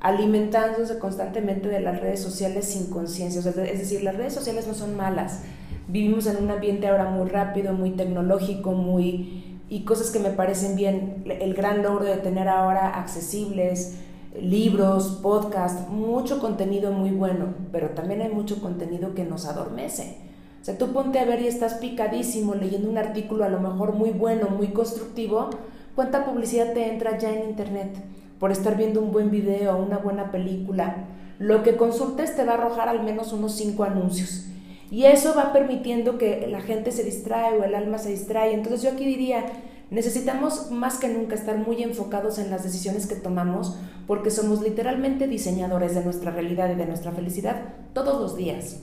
alimentándose 0.00 0.98
constantemente 0.98 1.68
de 1.68 1.80
las 1.80 2.00
redes 2.00 2.20
sociales 2.20 2.66
sin 2.66 2.90
conciencia. 2.90 3.40
es 3.40 3.78
decir, 3.78 4.02
las 4.02 4.16
redes 4.16 4.34
sociales 4.34 4.66
no 4.66 4.74
son 4.74 4.96
malas. 4.96 5.42
Vivimos 5.88 6.26
en 6.26 6.42
un 6.42 6.50
ambiente 6.50 6.88
ahora 6.88 7.10
muy 7.10 7.28
rápido, 7.28 7.72
muy 7.72 7.90
tecnológico, 7.90 8.72
muy 8.72 9.55
y 9.68 9.84
cosas 9.84 10.10
que 10.10 10.18
me 10.18 10.30
parecen 10.30 10.76
bien. 10.76 11.24
El 11.26 11.54
gran 11.54 11.82
logro 11.82 12.04
de 12.04 12.16
tener 12.16 12.48
ahora 12.48 12.98
accesibles 12.98 13.96
libros, 14.40 15.20
podcasts, 15.22 15.88
mucho 15.88 16.40
contenido 16.40 16.92
muy 16.92 17.10
bueno, 17.10 17.54
pero 17.72 17.90
también 17.90 18.20
hay 18.20 18.28
mucho 18.28 18.60
contenido 18.60 19.14
que 19.14 19.24
nos 19.24 19.46
adormece 19.46 20.26
o 20.66 20.68
sea, 20.68 20.78
tú 20.78 20.92
ponte 20.92 21.20
a 21.20 21.24
ver 21.24 21.40
y 21.42 21.46
estás 21.46 21.74
picadísimo 21.74 22.56
leyendo 22.56 22.90
un 22.90 22.98
artículo 22.98 23.44
a 23.44 23.48
lo 23.48 23.60
mejor 23.60 23.92
muy 23.92 24.10
bueno, 24.10 24.48
muy 24.48 24.72
constructivo, 24.72 25.50
¿cuánta 25.94 26.24
publicidad 26.24 26.72
te 26.72 26.90
entra 26.90 27.18
ya 27.18 27.32
en 27.32 27.48
internet 27.48 27.94
por 28.40 28.50
estar 28.50 28.76
viendo 28.76 29.00
un 29.00 29.12
buen 29.12 29.30
video, 29.30 29.76
una 29.76 29.98
buena 29.98 30.32
película? 30.32 31.04
Lo 31.38 31.62
que 31.62 31.76
consultes 31.76 32.34
te 32.34 32.44
va 32.44 32.54
a 32.54 32.56
arrojar 32.56 32.88
al 32.88 33.04
menos 33.04 33.32
unos 33.32 33.52
cinco 33.52 33.84
anuncios. 33.84 34.46
Y 34.90 35.04
eso 35.04 35.34
va 35.36 35.52
permitiendo 35.52 36.18
que 36.18 36.46
la 36.48 36.60
gente 36.60 36.92
se 36.92 37.04
distrae 37.04 37.58
o 37.58 37.64
el 37.64 37.74
alma 37.74 37.98
se 37.98 38.10
distrae. 38.10 38.54
Entonces 38.54 38.82
yo 38.82 38.90
aquí 38.90 39.04
diría, 39.04 39.44
necesitamos 39.90 40.70
más 40.70 40.98
que 40.98 41.08
nunca 41.08 41.34
estar 41.34 41.58
muy 41.58 41.82
enfocados 41.82 42.38
en 42.38 42.50
las 42.50 42.62
decisiones 42.62 43.06
que 43.06 43.16
tomamos 43.16 43.76
porque 44.06 44.30
somos 44.30 44.62
literalmente 44.62 45.26
diseñadores 45.26 45.94
de 45.94 46.04
nuestra 46.04 46.30
realidad 46.30 46.70
y 46.70 46.76
de 46.76 46.86
nuestra 46.86 47.12
felicidad 47.12 47.56
todos 47.92 48.20
los 48.20 48.36
días 48.36 48.78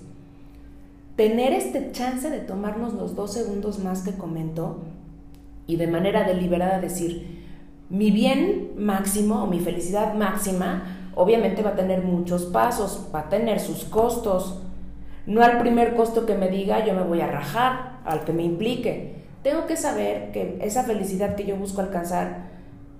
tener 1.15 1.53
este 1.53 1.91
chance 1.91 2.29
de 2.29 2.39
tomarnos 2.39 2.93
los 2.93 3.15
dos 3.15 3.33
segundos 3.33 3.79
más 3.79 4.01
que 4.01 4.13
comento 4.13 4.79
y 5.67 5.75
de 5.75 5.87
manera 5.87 6.23
deliberada 6.23 6.79
decir, 6.79 7.43
mi 7.89 8.11
bien 8.11 8.71
máximo 8.77 9.43
o 9.43 9.47
mi 9.47 9.59
felicidad 9.59 10.15
máxima, 10.15 11.11
obviamente 11.15 11.61
va 11.61 11.71
a 11.71 11.75
tener 11.75 12.03
muchos 12.03 12.45
pasos, 12.45 13.07
va 13.13 13.21
a 13.21 13.29
tener 13.29 13.59
sus 13.59 13.85
costos. 13.85 14.59
No 15.25 15.41
al 15.41 15.59
primer 15.59 15.95
costo 15.95 16.25
que 16.25 16.35
me 16.35 16.49
diga 16.49 16.85
yo 16.85 16.93
me 16.93 17.03
voy 17.03 17.21
a 17.21 17.27
rajar, 17.27 17.99
al 18.05 18.25
que 18.25 18.33
me 18.33 18.43
implique. 18.43 19.23
Tengo 19.41 19.67
que 19.67 19.77
saber 19.77 20.31
que 20.31 20.57
esa 20.61 20.83
felicidad 20.83 21.35
que 21.35 21.45
yo 21.45 21.55
busco 21.55 21.81
alcanzar, 21.81 22.51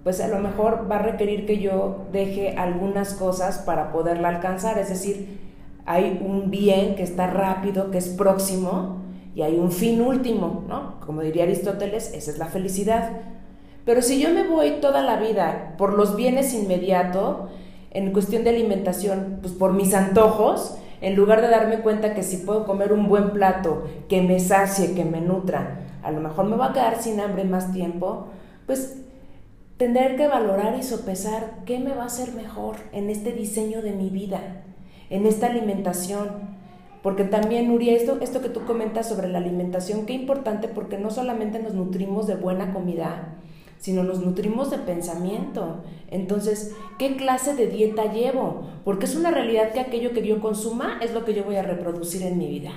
pues 0.03 0.19
a 0.21 0.27
lo 0.27 0.39
mejor 0.39 0.87
va 0.89 0.97
a 0.97 1.01
requerir 1.01 1.45
que 1.45 1.59
yo 1.59 2.05
deje 2.11 2.55
algunas 2.57 3.13
cosas 3.13 3.59
para 3.59 3.91
poderla 3.91 4.29
alcanzar. 4.29 4.77
Es 4.77 4.89
decir, 4.89 5.39
hay 5.85 6.21
un 6.25 6.49
bien 6.49 6.95
que 6.95 7.03
está 7.03 7.27
rápido, 7.27 7.91
que 7.91 7.97
es 7.97 8.09
próximo, 8.09 9.01
y 9.35 9.41
hay 9.41 9.57
un 9.57 9.71
fin 9.71 10.01
último, 10.01 10.63
¿no? 10.67 10.99
Como 11.05 11.21
diría 11.21 11.43
Aristóteles, 11.43 12.13
esa 12.13 12.31
es 12.31 12.37
la 12.37 12.47
felicidad. 12.47 13.09
Pero 13.85 14.01
si 14.01 14.21
yo 14.21 14.29
me 14.29 14.47
voy 14.47 14.79
toda 14.79 15.01
la 15.01 15.17
vida 15.17 15.75
por 15.77 15.93
los 15.93 16.15
bienes 16.15 16.53
inmediatos, 16.53 17.49
en 17.91 18.11
cuestión 18.11 18.43
de 18.43 18.51
alimentación, 18.51 19.39
pues 19.41 19.53
por 19.53 19.73
mis 19.73 19.93
antojos, 19.93 20.77
en 21.03 21.15
lugar 21.15 21.41
de 21.41 21.49
darme 21.49 21.79
cuenta 21.79 22.15
que 22.15 22.23
si 22.23 22.37
puedo 22.37 22.65
comer 22.65 22.93
un 22.93 23.07
buen 23.07 23.31
plato 23.31 23.83
que 24.09 24.21
me 24.21 24.39
sacie, 24.39 24.95
que 24.95 25.05
me 25.05 25.21
nutra, 25.21 25.81
a 26.01 26.11
lo 26.11 26.19
mejor 26.19 26.45
me 26.45 26.55
va 26.55 26.67
a 26.67 26.73
quedar 26.73 26.99
sin 26.99 27.19
hambre 27.19 27.43
más 27.43 27.71
tiempo, 27.71 28.29
pues 28.65 28.97
tener 29.77 30.15
que 30.15 30.27
valorar 30.27 30.75
y 30.79 30.83
sopesar 30.83 31.59
qué 31.65 31.77
me 31.77 31.93
va 31.93 32.03
a 32.03 32.07
hacer 32.07 32.33
mejor 32.33 32.77
en 32.91 33.09
este 33.09 33.31
diseño 33.31 33.81
de 33.81 33.91
mi 33.91 34.09
vida 34.09 34.63
en 35.13 35.27
esta 35.27 35.47
alimentación. 35.47 36.29
Porque 37.03 37.23
también, 37.23 37.67
Nuria, 37.67 37.93
esto, 37.93 38.17
esto 38.21 38.41
que 38.41 38.49
tú 38.49 38.65
comentas 38.65 39.07
sobre 39.09 39.27
la 39.27 39.37
alimentación, 39.37 40.05
qué 40.05 40.13
importante 40.13 40.67
porque 40.67 40.97
no 40.97 41.11
solamente 41.11 41.59
nos 41.59 41.73
nutrimos 41.73 42.27
de 42.27 42.35
buena 42.35 42.73
comida, 42.73 43.35
sino 43.83 44.01
nos 44.01 44.21
nutrimos 44.21 44.71
de 44.71 44.77
pensamiento. 44.77 45.83
Entonces, 46.09 46.73
¿qué 46.97 47.17
clase 47.17 47.53
de 47.53 47.67
dieta 47.67 48.13
llevo? 48.13 48.61
Porque 48.85 49.07
es 49.07 49.13
una 49.17 49.29
realidad 49.29 49.73
que 49.73 49.81
aquello 49.81 50.13
que 50.13 50.25
yo 50.25 50.39
consuma 50.39 50.99
es 51.01 51.13
lo 51.13 51.25
que 51.25 51.33
yo 51.33 51.43
voy 51.43 51.57
a 51.57 51.63
reproducir 51.63 52.23
en 52.23 52.37
mi 52.37 52.47
vida. 52.47 52.71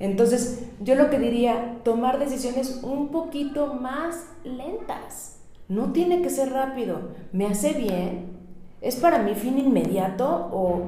Entonces, 0.00 0.64
yo 0.80 0.96
lo 0.96 1.10
que 1.10 1.20
diría, 1.20 1.78
tomar 1.84 2.18
decisiones 2.18 2.80
un 2.82 3.10
poquito 3.10 3.74
más 3.74 4.26
lentas. 4.42 5.42
No 5.68 5.92
tiene 5.92 6.22
que 6.22 6.30
ser 6.30 6.52
rápido. 6.52 7.02
¿Me 7.30 7.46
hace 7.46 7.74
bien? 7.74 8.36
¿Es 8.80 8.96
para 8.96 9.22
mi 9.22 9.36
fin 9.36 9.60
inmediato 9.60 10.48
o 10.52 10.86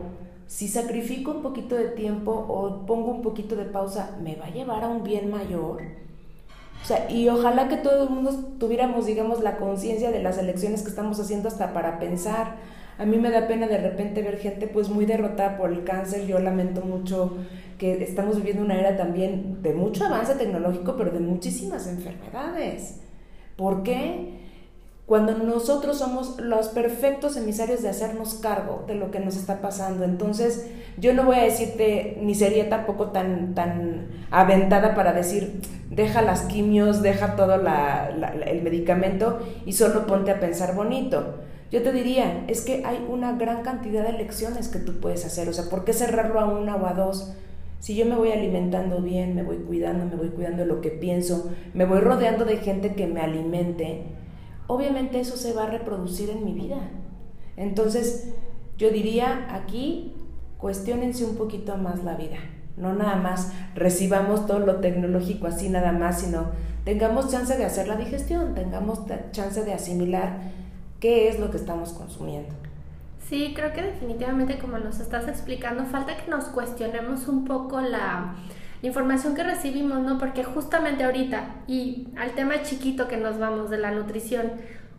si 0.49 0.67
sacrifico 0.67 1.31
un 1.31 1.43
poquito 1.43 1.77
de 1.77 1.91
tiempo 1.91 2.33
o 2.33 2.85
pongo 2.87 3.13
un 3.13 3.23
poquito 3.23 3.55
de 3.55 3.67
pausa, 3.67 4.19
¿me 4.21 4.35
va 4.35 4.47
a 4.47 4.51
llevar 4.51 4.83
a 4.83 4.89
un 4.89 5.05
bien 5.05 5.31
mayor? 5.31 6.08
O 6.83 6.87
sea, 6.87 7.11
y 7.11 7.29
ojalá 7.29 7.69
que 7.69 7.77
todo 7.77 8.05
el 8.05 8.11
mundo 8.11 8.33
tuviéramos, 8.59 9.07
digamos, 9.07 9.43
la 9.43 9.57
conciencia 9.57 10.11
de 10.11 10.23
las 10.23 10.39
elecciones 10.39 10.83
que 10.83 10.89
estamos 10.89 11.21
haciendo 11.21 11.49
hasta 11.49 11.73
para 11.73 11.99
pensar. 11.99 12.57
A 12.99 13.05
mí 13.05 13.17
me 13.19 13.31
da 13.31 13.47
pena 13.47 13.67
de 13.67 13.79
repente 13.79 14.23
ver 14.23 14.39
gente 14.39 14.67
pues 14.67 14.89
muy 14.89 15.05
derrotada 15.05 15.57
por 15.59 15.73
el 15.73 15.85
cáncer. 15.85 16.27
Yo 16.27 16.39
lamento 16.39 16.81
mucho 16.81 17.37
que 17.79 18.03
estamos 18.03 18.37
viviendo 18.37 18.65
una 18.65 18.79
era 18.79 18.97
también 18.97 19.63
de 19.63 19.73
mucho 19.73 20.05
avance 20.05 20.35
tecnológico, 20.35 20.97
pero 20.97 21.11
de 21.11 21.21
muchísimas 21.21 21.87
enfermedades. 21.87 23.01
¿Por 23.57 23.83
qué? 23.83 24.48
Cuando 25.09 25.33
nosotros 25.39 25.97
somos 25.97 26.39
los 26.39 26.69
perfectos 26.69 27.39
emisarios 27.39 27.81
de 27.81 27.89
hacernos 27.89 28.35
cargo 28.35 28.85
de 28.87 28.95
lo 28.95 29.11
que 29.11 29.21
nos 29.21 29.37
está 29.37 29.63
pasando. 29.63 30.05
Entonces, 30.05 30.69
yo 30.99 31.15
no 31.15 31.25
voy 31.25 31.37
a 31.37 31.45
decirte, 31.45 32.19
ni 32.21 32.35
sería 32.35 32.69
tampoco 32.69 33.07
tan, 33.07 33.55
tan 33.55 34.09
aventada 34.31 34.95
para 34.95 35.15
decir, 35.15 35.63
deja 35.89 36.21
las 36.21 36.43
quimios, 36.43 37.01
deja 37.01 37.37
todo 37.37 37.55
el 37.55 38.63
medicamento 38.63 39.39
y 39.65 39.73
solo 39.73 40.07
ponte 40.07 40.31
a 40.31 40.41
pensar 40.41 40.75
bonito. 40.75 41.37
Yo 41.71 41.83
te 41.83 41.93
diría, 41.93 42.45
es 42.47 42.61
que 42.61 42.85
hay 42.85 43.03
una 43.09 43.33
gran 43.33 43.63
cantidad 43.63 44.05
de 44.05 44.13
lecciones 44.13 44.69
que 44.69 44.79
tú 44.79 45.01
puedes 45.01 45.25
hacer, 45.25 45.49
o 45.49 45.55
sea, 45.55 45.71
¿por 45.71 45.87
qué 45.87 45.95
cerrarlo 45.95 46.39
a 46.39 46.45
una 46.45 46.77
o 46.77 46.87
a 46.87 46.93
dos? 46.93 47.33
Si 47.79 47.95
yo 47.95 48.05
me 48.05 48.17
voy 48.17 48.31
alimentando 48.33 49.01
bien, 49.01 49.35
me 49.35 49.43
voy 49.43 49.57
cuidando, 49.57 50.05
me 50.05 50.17
voy 50.17 50.29
cuidando 50.29 50.65
de 50.65 50.69
lo 50.69 50.83
que 50.83 50.91
pienso, 50.91 51.51
me 51.73 51.87
voy 51.87 52.01
rodeando 52.01 52.45
de 52.45 52.59
gente 52.59 52.95
que 52.95 53.07
me 53.07 53.23
alimente, 53.23 54.18
obviamente 54.69 55.19
eso 55.19 55.37
se 55.37 55.53
va 55.53 55.65
a 55.65 55.71
reproducir 55.71 56.31
en 56.31 56.45
mi 56.45 56.53
vida. 56.53 56.79
Entonces, 57.57 58.29
yo 58.77 58.91
diría 58.91 59.49
aquí, 59.51 60.15
cuestionense 60.59 61.25
un 61.25 61.37
poquito 61.37 61.77
más 61.77 62.05
la 62.05 62.15
vida. 62.15 62.37
No 62.77 62.93
nada 62.93 63.17
más 63.17 63.53
recibamos 63.75 64.47
todo 64.47 64.61
lo 64.61 64.77
tecnológico 64.77 65.49
así 65.49 65.69
nada 65.69 65.91
más, 65.91 66.21
sino 66.21 66.47
tengamos 66.85 67.29
chance 67.29 67.57
de 67.57 67.65
hacer 67.65 67.89
la 67.89 67.97
digestión, 67.97 68.55
tengamos 68.55 69.01
chance 69.33 69.65
de 69.65 69.73
asimilar 69.73 70.39
qué 71.01 71.29
es 71.29 71.41
lo 71.41 71.51
que 71.51 71.57
estamos 71.57 71.91
consumiendo. 71.93 72.55
Sí, 73.29 73.53
creo 73.55 73.73
que 73.73 73.83
definitivamente 73.83 74.59
como 74.59 74.79
nos 74.79 75.01
estás 75.01 75.27
explicando, 75.29 75.85
falta 75.87 76.17
que 76.17 76.31
nos 76.31 76.45
cuestionemos 76.45 77.27
un 77.27 77.45
poco 77.45 77.81
la, 77.81 78.37
la 78.81 78.89
información 78.89 79.35
que 79.35 79.43
recibimos, 79.43 79.99
¿no? 80.01 80.19
Porque 80.19 80.45
justamente 80.45 81.05
ahorita, 81.05 81.45
y 81.67 82.09
al 82.17 82.33
tema 82.33 82.63
chiquito 82.63 83.09
que 83.09 83.17
nos 83.17 83.39
vamos 83.39 83.71
de 83.71 83.79
la 83.79 83.91
nutrición, 83.91 84.53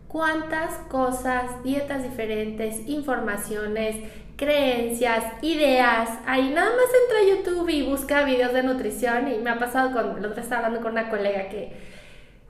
cuántas 0.08 0.74
cosas, 0.88 1.62
dietas 1.62 2.02
diferentes, 2.02 2.88
informaciones, 2.88 3.96
creencias, 4.36 5.24
ideas. 5.42 6.08
Ahí 6.26 6.50
nada 6.50 6.70
más 6.70 6.86
entra 7.02 7.18
a 7.18 7.36
YouTube 7.36 7.68
y 7.68 7.88
busca 7.88 8.24
videos 8.24 8.52
de 8.52 8.62
nutrición 8.62 9.28
y 9.28 9.38
me 9.38 9.50
ha 9.50 9.58
pasado 9.58 9.92
con, 9.92 10.20
lo 10.20 10.28
otro 10.28 10.42
estaba 10.42 10.66
hablando 10.66 10.82
con 10.82 10.92
una 10.92 11.10
colega 11.10 11.48
que 11.48 11.72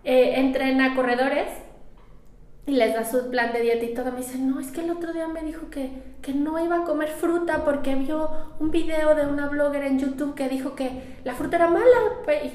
eh, 0.04 0.34
entrena 0.36 0.94
corredores 0.94 1.48
y 2.70 2.74
les 2.74 2.94
da 2.94 3.04
su 3.04 3.28
plan 3.30 3.52
de 3.52 3.62
dieta 3.62 3.84
y 3.84 3.94
todo, 3.94 4.12
me 4.12 4.18
dice, 4.18 4.38
no, 4.38 4.60
es 4.60 4.68
que 4.68 4.82
el 4.82 4.90
otro 4.90 5.12
día 5.12 5.26
me 5.26 5.42
dijo 5.42 5.70
que, 5.70 5.90
que 6.22 6.32
no 6.32 6.56
iba 6.64 6.76
a 6.76 6.84
comer 6.84 7.08
fruta 7.08 7.64
porque 7.64 7.96
vio 7.96 8.30
un 8.60 8.70
video 8.70 9.16
de 9.16 9.26
una 9.26 9.48
blogger 9.48 9.82
en 9.82 9.98
YouTube 9.98 10.36
que 10.36 10.48
dijo 10.48 10.76
que 10.76 10.88
la 11.24 11.34
fruta 11.34 11.56
era 11.56 11.68
mala. 11.68 11.84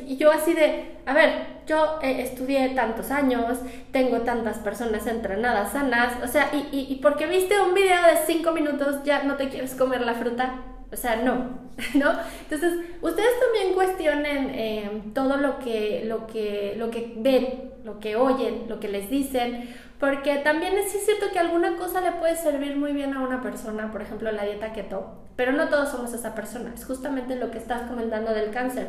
Y 0.08 0.16
yo 0.16 0.32
así 0.32 0.54
de, 0.54 0.96
a 1.06 1.14
ver, 1.14 1.32
yo 1.68 2.00
eh, 2.02 2.22
estudié 2.22 2.70
tantos 2.70 3.12
años, 3.12 3.60
tengo 3.92 4.22
tantas 4.22 4.60
personas 4.60 5.06
entrenadas 5.06 5.74
sanas, 5.74 6.14
o 6.24 6.28
sea, 6.28 6.50
y, 6.54 6.88
y, 6.90 6.96
porque 7.02 7.28
viste 7.28 7.60
un 7.60 7.74
video 7.74 8.02
de 8.04 8.26
cinco 8.26 8.54
minutos 8.54 9.04
ya 9.04 9.24
no 9.24 9.36
te 9.36 9.50
quieres 9.50 9.76
comer 9.76 10.00
la 10.00 10.14
fruta. 10.14 10.62
O 10.94 10.96
sea, 10.96 11.18
no, 11.18 11.34
¿no? 11.96 12.12
Entonces, 12.50 12.80
ustedes 13.02 13.40
también 13.42 13.74
cuestionen 13.74 14.52
eh, 14.52 15.02
todo 15.14 15.36
lo 15.36 15.60
que, 15.60 16.04
lo, 16.06 16.26
que, 16.26 16.76
lo 16.78 16.90
que 16.90 17.16
ven, 17.18 17.74
lo 17.84 18.00
que 18.00 18.16
oyen, 18.16 18.66
lo 18.70 18.80
que 18.80 18.88
les 18.88 19.10
dicen, 19.10 19.76
porque 20.00 20.38
también 20.38 20.78
es, 20.78 20.92
cierto 20.92 21.28
que 21.32 21.40
alguna 21.40 21.78
cosa 21.78 22.02
le 22.02 22.12
puede 22.14 22.36
servir 22.36 22.76
muy 22.76 22.92
bien 22.92 23.14
a 23.14 23.22
una 23.22 23.42
persona, 23.42 23.92
por 23.92 24.02
ejemplo, 24.02 24.32
la 24.32 24.44
dieta 24.44 24.74
keto, 24.74 25.14
pero 25.36 25.54
no 25.54 25.70
todos 25.70 25.90
somos 25.90 26.14
esa 26.14 26.36
persona. 26.36 26.74
Es 26.74 26.86
justamente 26.86 27.36
lo 27.36 27.52
que 27.52 27.58
estás 27.58 27.84
comentando 27.84 28.34
del 28.34 28.52
cáncer. 28.52 28.88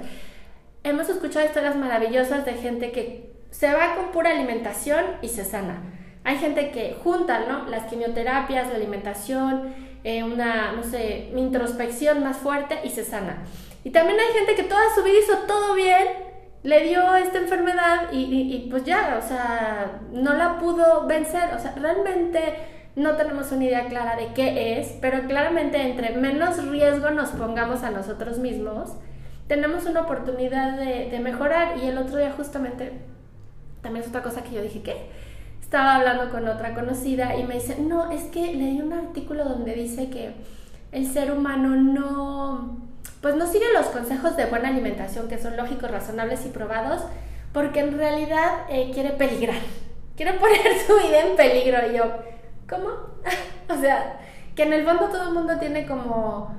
Hemos 0.83 1.09
escuchado 1.09 1.47
historias 1.47 1.77
maravillosas 1.77 2.45
de 2.45 2.55
gente 2.55 2.91
que 2.91 3.33
se 3.51 3.73
va 3.73 3.95
con 3.95 4.11
pura 4.13 4.31
alimentación 4.31 5.05
y 5.23 5.29
se 5.29 5.45
sana. 5.45 5.81
Hay 6.25 6.39
gente 6.39 6.73
que 6.73 6.97
junta, 7.03 7.47
¿no? 7.49 7.69
Las 7.69 7.85
quimioterapias, 7.85 8.69
la 8.69 8.75
alimentación, 8.75 9.75
eh, 10.03 10.25
una, 10.25 10.73
no 10.73 10.83
sé, 10.83 11.31
introspección 11.37 12.23
más 12.23 12.37
fuerte 12.39 12.81
y 12.83 12.91
se 12.91 13.05
sana. 13.05 13.45
Y 13.85 13.91
también 13.91 14.19
hay 14.19 14.33
gente 14.33 14.57
que 14.57 14.65
toda 14.65 14.83
su 14.95 15.05
vida 15.05 15.19
hizo 15.23 15.39
todo 15.47 15.75
bien, 15.75 16.09
le 16.67 16.83
dio 16.83 17.15
esta 17.15 17.39
enfermedad 17.39 18.13
y, 18.13 18.67
pues 18.69 18.83
ya, 18.83 19.21
o 19.23 19.27
sea, 19.27 20.01
no 20.11 20.35
la 20.35 20.59
pudo 20.59 21.07
vencer. 21.07 21.55
O 21.55 21.61
sea, 21.61 21.77
realmente 21.77 22.41
no 22.97 23.15
tenemos 23.15 23.53
una 23.53 23.67
idea 23.67 23.87
clara 23.87 24.17
de 24.17 24.33
qué 24.35 24.81
es, 24.81 24.89
pero 25.01 25.29
claramente 25.29 25.81
entre 25.81 26.17
menos 26.17 26.67
riesgo 26.67 27.11
nos 27.11 27.31
pongamos 27.31 27.85
a 27.85 27.91
nosotros 27.91 28.41
mismos, 28.41 28.97
tenemos 29.47 29.87
una 29.87 30.01
oportunidad 30.01 30.77
de, 30.77 31.17
mejorar. 31.21 31.79
Y 31.79 31.87
el 31.87 31.99
otro 31.99 32.19
día 32.19 32.33
justamente, 32.37 32.95
también 33.81 34.03
es 34.03 34.09
otra 34.09 34.25
cosa 34.25 34.43
que 34.43 34.57
yo 34.57 34.61
dije, 34.61 34.83
¿qué? 34.83 35.07
Estaba 35.63 35.95
hablando 35.95 36.33
con 36.33 36.49
otra 36.49 36.75
conocida 36.75 37.37
y 37.37 37.45
me 37.45 37.55
dice, 37.55 37.81
no, 37.81 38.11
es 38.11 38.25
que 38.25 38.41
leí 38.41 38.83
un 38.83 38.93
artículo 38.93 39.45
donde 39.45 39.73
dice 39.75 40.11
que 40.11 40.35
el 40.91 41.07
ser 41.07 41.31
humano 41.31 41.77
no 41.77 42.96
pues 43.21 43.35
no 43.35 43.47
sigue 43.47 43.67
los 43.75 43.87
consejos 43.87 44.37
de 44.37 44.47
buena 44.47 44.69
alimentación 44.69 45.29
que 45.29 45.39
son 45.39 45.57
lógicos, 45.57 45.91
razonables 45.91 46.45
y 46.47 46.51
probados, 46.51 47.03
porque 47.53 47.81
en 47.81 47.97
realidad 47.97 48.65
eh, 48.69 48.91
quiere 48.93 49.11
peligrar, 49.11 49.61
quiere 50.17 50.35
poner 50.35 50.79
su 50.87 50.95
vida 50.97 51.21
en 51.21 51.37
peligro. 51.37 51.79
Y 51.91 51.97
yo, 51.97 52.05
¿cómo? 52.69 52.89
o 53.69 53.81
sea, 53.81 54.21
que 54.55 54.63
en 54.65 54.73
el 54.73 54.85
fondo 54.85 55.09
todo 55.09 55.29
el 55.29 55.35
mundo 55.35 55.59
tiene 55.59 55.87
como, 55.87 56.55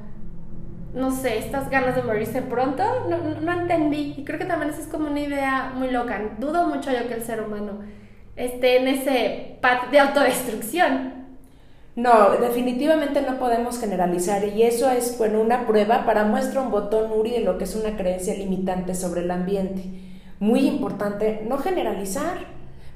no 0.94 1.12
sé, 1.12 1.40
estas 1.40 1.70
ganas 1.70 1.96
de 1.96 2.04
morirse 2.04 2.42
pronto, 2.42 2.84
no, 3.10 3.18
no, 3.18 3.60
entendí. 3.60 4.16
Y 4.18 4.24
creo 4.24 4.40
que 4.40 4.46
también 4.46 4.72
esa 4.72 4.82
es 4.82 4.88
como 4.88 5.10
una 5.10 5.20
idea 5.20 5.72
muy 5.76 5.90
loca. 5.90 6.22
Dudo 6.38 6.68
mucho 6.68 6.92
yo 6.92 7.08
que 7.08 7.16
el 7.16 7.24
ser 7.24 7.42
humano 7.42 7.80
esté 8.36 8.78
en 8.78 8.88
ese 8.88 9.58
path 9.62 9.90
de 9.90 10.00
autodestrucción. 10.00 11.17
No, 11.98 12.38
definitivamente 12.40 13.24
no 13.24 13.40
podemos 13.40 13.80
generalizar 13.80 14.44
y 14.44 14.62
eso 14.62 14.88
es 14.88 15.18
bueno 15.18 15.42
una 15.42 15.66
prueba 15.66 16.06
para 16.06 16.26
muestra 16.26 16.62
un 16.62 16.70
botón 16.70 17.12
Uri 17.12 17.32
de 17.32 17.40
lo 17.40 17.58
que 17.58 17.64
es 17.64 17.76
una 17.76 17.98
creencia 17.98 18.36
limitante 18.36 18.94
sobre 18.94 19.22
el 19.22 19.32
ambiente. 19.32 19.84
Muy 20.40 20.68
importante 20.68 21.44
no 21.50 21.58
generalizar. 21.58 22.38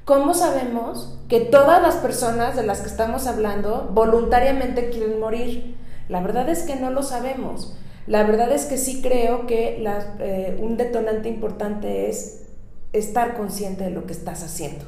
¿Cómo 0.06 0.36
sabemos 0.36 1.20
que 1.28 1.40
todas 1.40 1.82
las 1.82 1.96
personas 1.96 2.56
de 2.56 2.62
las 2.62 2.82
que 2.82 2.90
estamos 2.90 3.26
hablando 3.26 3.90
voluntariamente 3.92 4.92
quieren 4.92 5.20
morir? 5.20 5.78
La 6.08 6.22
verdad 6.22 6.48
es 6.48 6.62
que 6.62 6.76
no 6.76 6.92
lo 6.92 7.02
sabemos. 7.02 7.76
La 8.06 8.22
verdad 8.22 8.52
es 8.52 8.66
que 8.66 8.78
sí 8.78 9.02
creo 9.02 9.48
que 9.48 9.84
eh, 10.20 10.60
un 10.62 10.78
detonante 10.78 11.28
importante 11.28 12.08
es 12.08 12.44
estar 12.94 13.36
consciente 13.36 13.86
de 13.86 13.90
lo 13.90 14.06
que 14.06 14.14
estás 14.14 14.44
haciendo. 14.44 14.86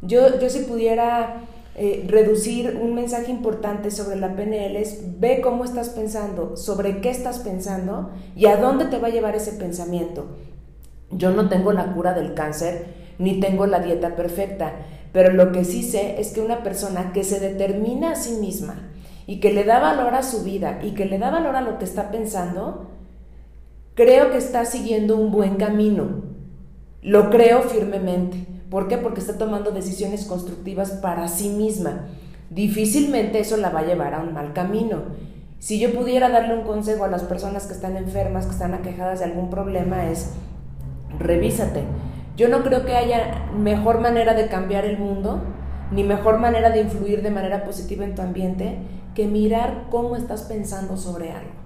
Yo, 0.00 0.40
yo 0.40 0.48
si 0.48 0.60
pudiera 0.60 1.42
eh, 1.74 2.04
reducir 2.06 2.78
un 2.82 2.94
mensaje 2.94 3.30
importante 3.30 3.90
sobre 3.90 4.16
la 4.16 4.36
PNL 4.36 4.76
es 4.76 5.20
ve 5.20 5.40
cómo 5.40 5.64
estás 5.64 5.88
pensando, 5.88 6.56
sobre 6.56 7.00
qué 7.00 7.08
estás 7.08 7.38
pensando 7.38 8.10
y 8.36 8.46
a 8.46 8.58
dónde 8.58 8.84
te 8.84 8.98
va 8.98 9.08
a 9.08 9.12
llevar 9.12 9.34
ese 9.34 9.52
pensamiento. 9.52 10.26
Yo 11.10 11.30
no 11.30 11.48
tengo 11.48 11.72
la 11.72 11.94
cura 11.94 12.12
del 12.12 12.34
cáncer 12.34 12.86
ni 13.18 13.40
tengo 13.40 13.66
la 13.66 13.80
dieta 13.80 14.16
perfecta, 14.16 14.72
pero 15.12 15.32
lo 15.32 15.52
que 15.52 15.64
sí 15.64 15.82
sé 15.82 16.20
es 16.20 16.32
que 16.32 16.40
una 16.40 16.62
persona 16.62 17.12
que 17.12 17.24
se 17.24 17.40
determina 17.40 18.12
a 18.12 18.16
sí 18.16 18.34
misma 18.34 18.90
y 19.26 19.40
que 19.40 19.52
le 19.52 19.64
da 19.64 19.78
valor 19.78 20.14
a 20.14 20.22
su 20.22 20.42
vida 20.42 20.80
y 20.82 20.90
que 20.90 21.06
le 21.06 21.18
da 21.18 21.30
valor 21.30 21.56
a 21.56 21.62
lo 21.62 21.78
que 21.78 21.84
está 21.86 22.10
pensando, 22.10 22.90
creo 23.94 24.30
que 24.30 24.38
está 24.38 24.66
siguiendo 24.66 25.16
un 25.16 25.32
buen 25.32 25.56
camino. 25.56 26.22
Lo 27.00 27.30
creo 27.30 27.62
firmemente. 27.62 28.51
¿Por 28.72 28.88
qué? 28.88 28.96
Porque 28.96 29.20
está 29.20 29.36
tomando 29.36 29.70
decisiones 29.70 30.24
constructivas 30.24 30.92
para 30.92 31.28
sí 31.28 31.50
misma. 31.50 32.06
Difícilmente 32.48 33.38
eso 33.38 33.58
la 33.58 33.68
va 33.68 33.80
a 33.80 33.84
llevar 33.84 34.14
a 34.14 34.22
un 34.22 34.32
mal 34.32 34.54
camino. 34.54 35.02
Si 35.58 35.78
yo 35.78 35.92
pudiera 35.92 36.30
darle 36.30 36.54
un 36.54 36.64
consejo 36.64 37.04
a 37.04 37.08
las 37.08 37.22
personas 37.22 37.66
que 37.66 37.74
están 37.74 37.98
enfermas, 37.98 38.46
que 38.46 38.52
están 38.52 38.72
aquejadas 38.72 39.18
de 39.18 39.26
algún 39.26 39.50
problema, 39.50 40.08
es 40.08 40.30
revísate. 41.18 41.82
Yo 42.38 42.48
no 42.48 42.62
creo 42.62 42.86
que 42.86 42.96
haya 42.96 43.50
mejor 43.54 44.00
manera 44.00 44.32
de 44.32 44.48
cambiar 44.48 44.86
el 44.86 44.96
mundo, 44.96 45.42
ni 45.90 46.02
mejor 46.02 46.38
manera 46.38 46.70
de 46.70 46.80
influir 46.80 47.20
de 47.20 47.30
manera 47.30 47.64
positiva 47.64 48.06
en 48.06 48.14
tu 48.14 48.22
ambiente, 48.22 48.78
que 49.14 49.26
mirar 49.26 49.88
cómo 49.90 50.16
estás 50.16 50.44
pensando 50.44 50.96
sobre 50.96 51.30
algo. 51.30 51.61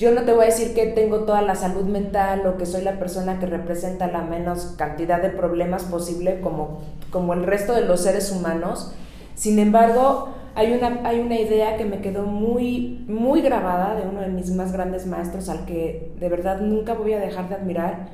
Yo 0.00 0.12
no 0.12 0.22
te 0.22 0.32
voy 0.32 0.44
a 0.44 0.46
decir 0.46 0.72
que 0.72 0.86
tengo 0.86 1.24
toda 1.24 1.42
la 1.42 1.54
salud 1.54 1.84
mental 1.84 2.46
o 2.46 2.56
que 2.56 2.64
soy 2.64 2.80
la 2.80 2.98
persona 2.98 3.38
que 3.38 3.44
representa 3.44 4.06
la 4.06 4.22
menos 4.22 4.72
cantidad 4.78 5.20
de 5.20 5.28
problemas 5.28 5.82
posible 5.84 6.40
como, 6.40 6.80
como 7.10 7.34
el 7.34 7.44
resto 7.44 7.74
de 7.74 7.82
los 7.82 8.00
seres 8.00 8.32
humanos. 8.32 8.94
Sin 9.34 9.58
embargo, 9.58 10.30
hay 10.54 10.72
una, 10.72 11.02
hay 11.04 11.20
una 11.20 11.38
idea 11.38 11.76
que 11.76 11.84
me 11.84 12.00
quedó 12.00 12.22
muy, 12.22 13.04
muy 13.08 13.42
grabada 13.42 13.94
de 13.94 14.08
uno 14.08 14.22
de 14.22 14.28
mis 14.28 14.50
más 14.52 14.72
grandes 14.72 15.04
maestros 15.04 15.50
al 15.50 15.66
que 15.66 16.14
de 16.18 16.28
verdad 16.30 16.62
nunca 16.62 16.94
voy 16.94 17.12
a 17.12 17.20
dejar 17.20 17.50
de 17.50 17.56
admirar. 17.56 18.08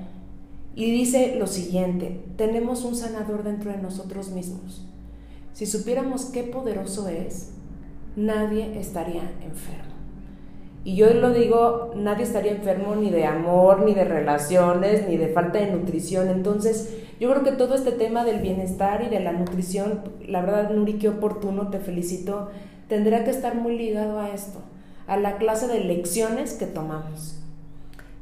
Y 0.74 0.90
dice 0.90 1.36
lo 1.38 1.46
siguiente, 1.46 2.20
tenemos 2.36 2.82
un 2.82 2.96
sanador 2.96 3.44
dentro 3.44 3.70
de 3.70 3.78
nosotros 3.78 4.30
mismos. 4.30 4.84
Si 5.52 5.66
supiéramos 5.66 6.24
qué 6.24 6.42
poderoso 6.42 7.06
es, 7.06 7.52
nadie 8.16 8.76
estaría 8.76 9.22
enfermo. 9.40 9.95
Y 10.86 10.94
yo 10.94 11.12
lo 11.12 11.32
digo, 11.32 11.90
nadie 11.96 12.22
estaría 12.22 12.52
enfermo 12.52 12.94
ni 12.94 13.10
de 13.10 13.26
amor, 13.26 13.80
ni 13.80 13.92
de 13.92 14.04
relaciones, 14.04 15.08
ni 15.08 15.16
de 15.16 15.26
falta 15.26 15.58
de 15.58 15.72
nutrición. 15.72 16.28
Entonces, 16.28 16.96
yo 17.18 17.28
creo 17.28 17.42
que 17.42 17.50
todo 17.50 17.74
este 17.74 17.90
tema 17.90 18.24
del 18.24 18.40
bienestar 18.40 19.02
y 19.02 19.08
de 19.08 19.18
la 19.18 19.32
nutrición, 19.32 20.02
la 20.24 20.42
verdad, 20.42 20.70
Nuri, 20.70 20.92
qué 21.00 21.08
oportuno, 21.08 21.70
te 21.70 21.80
felicito, 21.80 22.52
tendrá 22.88 23.24
que 23.24 23.30
estar 23.30 23.56
muy 23.56 23.76
ligado 23.76 24.20
a 24.20 24.28
esto, 24.28 24.60
a 25.08 25.16
la 25.16 25.38
clase 25.38 25.66
de 25.66 25.80
lecciones 25.80 26.52
que 26.52 26.66
tomamos. 26.66 27.36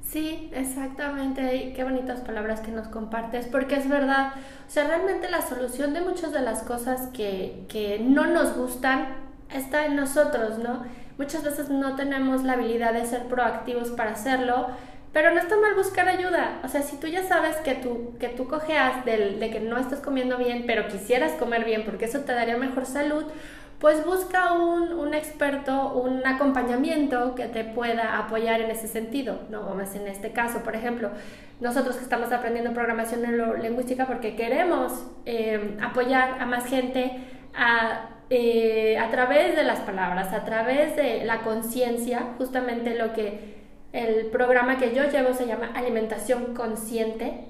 Sí, 0.03 0.49
exactamente. 0.55 1.75
Qué 1.77 1.85
bonitas 1.85 2.23
palabras 2.23 2.61
que 2.61 2.73
nos 2.73 2.89
compartes, 2.89 3.45
porque 3.45 3.75
es 3.77 3.91
verdad. 3.91 4.33
O 4.67 4.71
sea, 4.71 4.87
realmente 4.89 5.31
la 5.31 5.43
solución 5.43 5.93
de 5.93 6.01
muchas 6.01 6.33
de 6.33 6.41
las 6.41 6.63
cosas 6.63 7.09
que, 7.13 7.67
que 7.69 7.99
no 7.99 8.25
nos 8.25 8.57
gustan 8.57 9.17
está 9.53 9.85
en 9.85 9.97
nosotros, 9.97 10.61
¿no? 10.61 11.04
Muchas 11.19 11.45
veces 11.45 11.69
no 11.69 11.97
tenemos 11.97 12.43
la 12.43 12.55
habilidad 12.55 12.93
de 12.93 13.07
ser 13.07 13.25
proactivos 13.25 13.91
para 13.91 14.13
hacerlo, 14.13 14.67
pero 15.13 15.33
no 15.33 15.39
está 15.39 15.57
mal 15.57 15.75
buscar 15.75 16.09
ayuda. 16.09 16.61
O 16.65 16.69
sea, 16.69 16.83
si 16.83 16.97
tú 16.97 17.07
ya 17.07 17.23
sabes 17.23 17.57
que 17.59 17.75
tú, 17.75 18.15
que 18.19 18.29
tú 18.29 18.49
cojeas 18.49 19.05
de, 19.05 19.37
de 19.37 19.51
que 19.51 19.61
no 19.61 19.79
estás 19.79 20.01
comiendo 20.01 20.37
bien, 20.39 20.65
pero 20.67 20.89
quisieras 20.89 21.33
comer 21.33 21.65
bien 21.65 21.85
porque 21.85 22.07
eso 22.07 22.21
te 22.21 22.33
daría 22.33 22.57
mejor 22.57 22.85
salud, 22.85 23.25
pues 23.79 24.05
busca 24.05 24.53
un, 24.53 24.93
un, 24.95 25.15
experto, 25.15 25.93
un 25.93 26.27
acompañamiento 26.27 27.35
que 27.35 27.49
te 27.49 27.65
pueda 27.65 28.19
apoyar 28.19 28.61
en 28.61 28.71
ese 28.71 28.89
sentido, 28.89 29.41
¿no? 29.51 29.75
Más 29.75 29.95
en 29.95 30.07
este 30.07 30.33
caso, 30.33 30.61
por 30.63 30.75
ejemplo, 30.75 31.11
nosotros 31.61 31.97
que 31.97 32.03
estamos 32.03 32.33
aprendiendo 32.33 32.73
programación 32.73 33.23
neurolingüística 33.23 34.07
porque 34.07 34.37
queremos 34.37 35.05
eh, 35.27 35.77
apoyar 35.83 36.41
a 36.41 36.47
más 36.47 36.67
gente 36.67 37.13
a 37.55 38.09
eh, 38.37 38.99
a 38.99 39.11
través 39.11 39.55
de 39.55 39.63
las 39.63 39.79
palabras, 39.81 40.33
a 40.33 40.45
través 40.45 40.97
de 40.97 41.25
la 41.25 41.43
conciencia, 41.43 42.35
justamente 42.37 42.97
lo 42.97 43.13
que 43.13 43.55
el 43.93 44.27
programa 44.27 44.77
que 44.77 44.93
yo 44.93 45.09
llevo 45.09 45.35
se 45.35 45.47
llama 45.47 45.71
alimentación 45.73 46.53
consciente, 46.53 47.45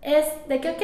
es 0.00 0.24
de 0.48 0.60
que, 0.60 0.70
ok, 0.70 0.82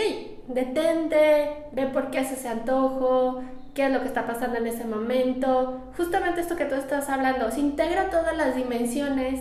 detente, 0.49 1.67
ve 1.71 1.87
por 1.87 2.11
qué 2.11 2.19
hace 2.19 2.35
ese 2.35 2.49
antojo, 2.49 3.45
qué 3.75 3.87
es 3.87 3.93
lo 3.93 4.01
que 4.01 4.09
está 4.09 4.27
pasando 4.27 4.59
en 4.59 4.67
ese 4.67 4.87
momento. 4.87 5.83
Justamente 5.97 6.40
esto 6.40 6.57
que 6.57 6.64
tú 6.64 6.75
estás 6.75 7.09
hablando, 7.09 7.49
se 7.53 7.61
integra 7.61 8.11
todas 8.11 8.37
las 8.37 8.57
dimensiones 8.57 9.40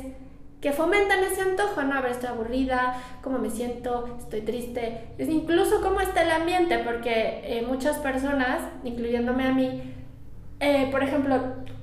que 0.61 0.73
fomentan 0.73 1.23
ese 1.23 1.41
antojo, 1.41 1.81
¿no? 1.81 1.95
A 1.95 2.01
ver, 2.01 2.11
estoy 2.11 2.29
aburrida, 2.29 3.01
cómo 3.23 3.39
me 3.39 3.49
siento, 3.49 4.15
estoy 4.19 4.41
triste, 4.41 5.07
es 5.17 5.27
incluso 5.27 5.81
cómo 5.81 6.01
está 6.01 6.21
el 6.21 6.29
ambiente, 6.29 6.77
porque 6.77 7.41
eh, 7.45 7.65
muchas 7.67 7.97
personas, 7.97 8.61
incluyéndome 8.83 9.45
a 9.45 9.51
mí, 9.51 10.02
eh, 10.59 10.87
por 10.91 11.03
ejemplo, 11.03 11.39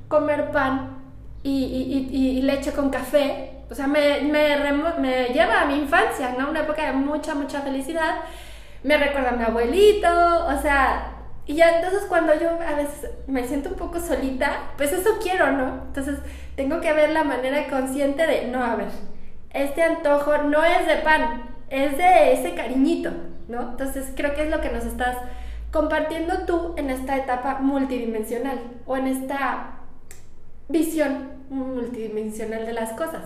comer 0.09 0.51
pan 0.51 0.99
y, 1.43 2.09
y, 2.13 2.43
leche 2.43 2.73
con 2.73 2.91
café, 2.91 3.53
o 3.71 3.75
sea, 3.75 3.87
me, 3.87 4.21
me, 4.23 4.57
me, 4.99 5.25
lleva 5.27 5.63
a 5.63 5.67
mi 5.67 5.75
infancia, 5.75 6.35
¿no? 6.39 6.51
Una 6.51 6.61
época 6.61 6.87
de 6.87 6.93
mucha, 6.93 7.35
mucha 7.35 7.61
felicidad, 7.63 8.17
me 8.83 8.97
recuerda 8.97 9.31
a 9.31 9.37
mi 9.37 9.45
abuelito, 9.45 10.09
o 10.47 10.61
sea, 10.61 11.13
y 11.47 11.55
ya 11.55 11.77
entonces 11.77 12.05
cuando 12.09 12.35
yo 12.39 12.51
a 12.51 12.75
veces 12.77 13.11
me 13.27 13.47
siento 13.47 13.71
un 13.71 13.77
poco 13.77 13.99
solita, 14.01 14.71
pues 14.77 14.93
eso 14.93 15.19
quiero, 15.23 15.51
¿no? 15.53 15.83
Entonces 15.87 16.19
tengo 16.57 16.81
que 16.81 16.93
ver 16.93 17.11
la 17.11 17.25
manera 17.25 17.69
consciente 17.69 18.27
de, 18.27 18.49
no, 18.49 18.63
a 18.63 18.77
ver, 18.77 18.89
este 19.51 19.83
antojo 19.83 20.39
no 20.39 20.65
es 20.65 20.87
de 20.87 20.97
pan, 20.97 21.51
es 21.69 21.97
de 21.97 22.33
ese 22.35 22.55
cariñito, 22.55 23.11
¿no? 23.49 23.71
Entonces 23.71 24.13
creo 24.15 24.35
que 24.35 24.45
es 24.45 24.51
lo 24.51 24.61
que 24.61 24.71
nos 24.71 24.85
estás 24.85 25.17
compartiendo 25.73 26.47
tú 26.47 26.75
en 26.77 26.91
esta 26.91 27.17
etapa 27.17 27.59
multidimensional 27.61 28.59
o 28.87 28.97
en 28.97 29.07
esta 29.07 29.81
visión 30.69 31.31
multidimensional 31.51 32.67
de 32.67 32.73
las 32.73 32.93
cosas. 32.93 33.23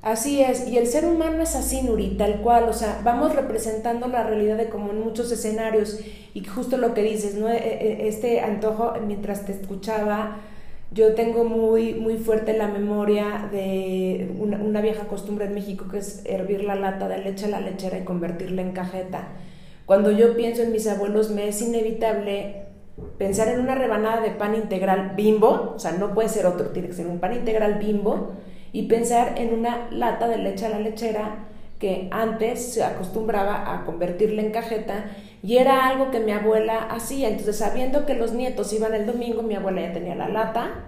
Así 0.00 0.40
es, 0.40 0.68
y 0.68 0.78
el 0.78 0.86
ser 0.86 1.04
humano 1.04 1.42
es 1.42 1.56
así, 1.56 1.82
Nuri, 1.82 2.10
tal 2.10 2.40
cual, 2.40 2.68
o 2.68 2.72
sea, 2.72 3.00
vamos 3.02 3.34
representando 3.34 4.06
la 4.06 4.22
realidad 4.22 4.56
de 4.56 4.68
como 4.68 4.92
en 4.92 5.00
muchos 5.00 5.32
escenarios, 5.32 5.98
y 6.34 6.44
justo 6.44 6.76
lo 6.76 6.94
que 6.94 7.02
dices, 7.02 7.34
¿no? 7.34 7.48
E, 7.48 7.56
e, 7.56 8.08
este 8.08 8.40
antojo, 8.40 8.94
mientras 9.04 9.44
te 9.44 9.52
escuchaba, 9.52 10.36
yo 10.92 11.14
tengo 11.14 11.44
muy, 11.44 11.94
muy 11.94 12.16
fuerte 12.16 12.56
la 12.56 12.68
memoria 12.68 13.48
de 13.52 14.30
una, 14.38 14.80
vieja 14.80 15.06
costumbre 15.06 15.44
en 15.46 15.54
México 15.54 15.86
que 15.90 15.98
es 15.98 16.22
hervir 16.24 16.64
la 16.64 16.76
lata 16.76 17.08
de 17.08 17.18
leche 17.18 17.46
a 17.46 17.48
la 17.48 17.60
lechera 17.60 17.98
y 17.98 18.04
convertirla 18.04 18.62
en 18.62 18.72
cajeta. 18.72 19.28
Cuando 19.88 20.10
yo 20.10 20.36
pienso 20.36 20.60
en 20.60 20.70
mis 20.70 20.86
abuelos, 20.86 21.30
me 21.30 21.48
es 21.48 21.62
inevitable 21.62 22.66
pensar 23.16 23.48
en 23.48 23.60
una 23.60 23.74
rebanada 23.74 24.20
de 24.20 24.32
pan 24.32 24.54
integral 24.54 25.14
bimbo, 25.16 25.72
o 25.76 25.78
sea, 25.78 25.92
no 25.92 26.12
puede 26.12 26.28
ser 26.28 26.44
otro, 26.44 26.66
tiene 26.72 26.88
que 26.88 26.94
ser 26.94 27.06
un 27.06 27.20
pan 27.20 27.32
integral 27.32 27.78
bimbo, 27.78 28.34
y 28.70 28.82
pensar 28.82 29.38
en 29.38 29.54
una 29.54 29.88
lata 29.90 30.28
de 30.28 30.36
leche 30.36 30.66
a 30.66 30.68
la 30.68 30.80
lechera 30.80 31.46
que 31.78 32.08
antes 32.10 32.74
se 32.74 32.84
acostumbraba 32.84 33.72
a 33.72 33.86
convertirla 33.86 34.42
en 34.42 34.52
cajeta 34.52 35.06
y 35.42 35.56
era 35.56 35.86
algo 35.86 36.10
que 36.10 36.20
mi 36.20 36.32
abuela 36.32 36.80
hacía. 36.90 37.30
Entonces, 37.30 37.56
sabiendo 37.56 38.04
que 38.04 38.12
los 38.12 38.32
nietos 38.32 38.70
iban 38.74 38.92
el 38.92 39.06
domingo, 39.06 39.42
mi 39.42 39.54
abuela 39.54 39.80
ya 39.80 39.94
tenía 39.94 40.14
la 40.16 40.28
lata, 40.28 40.84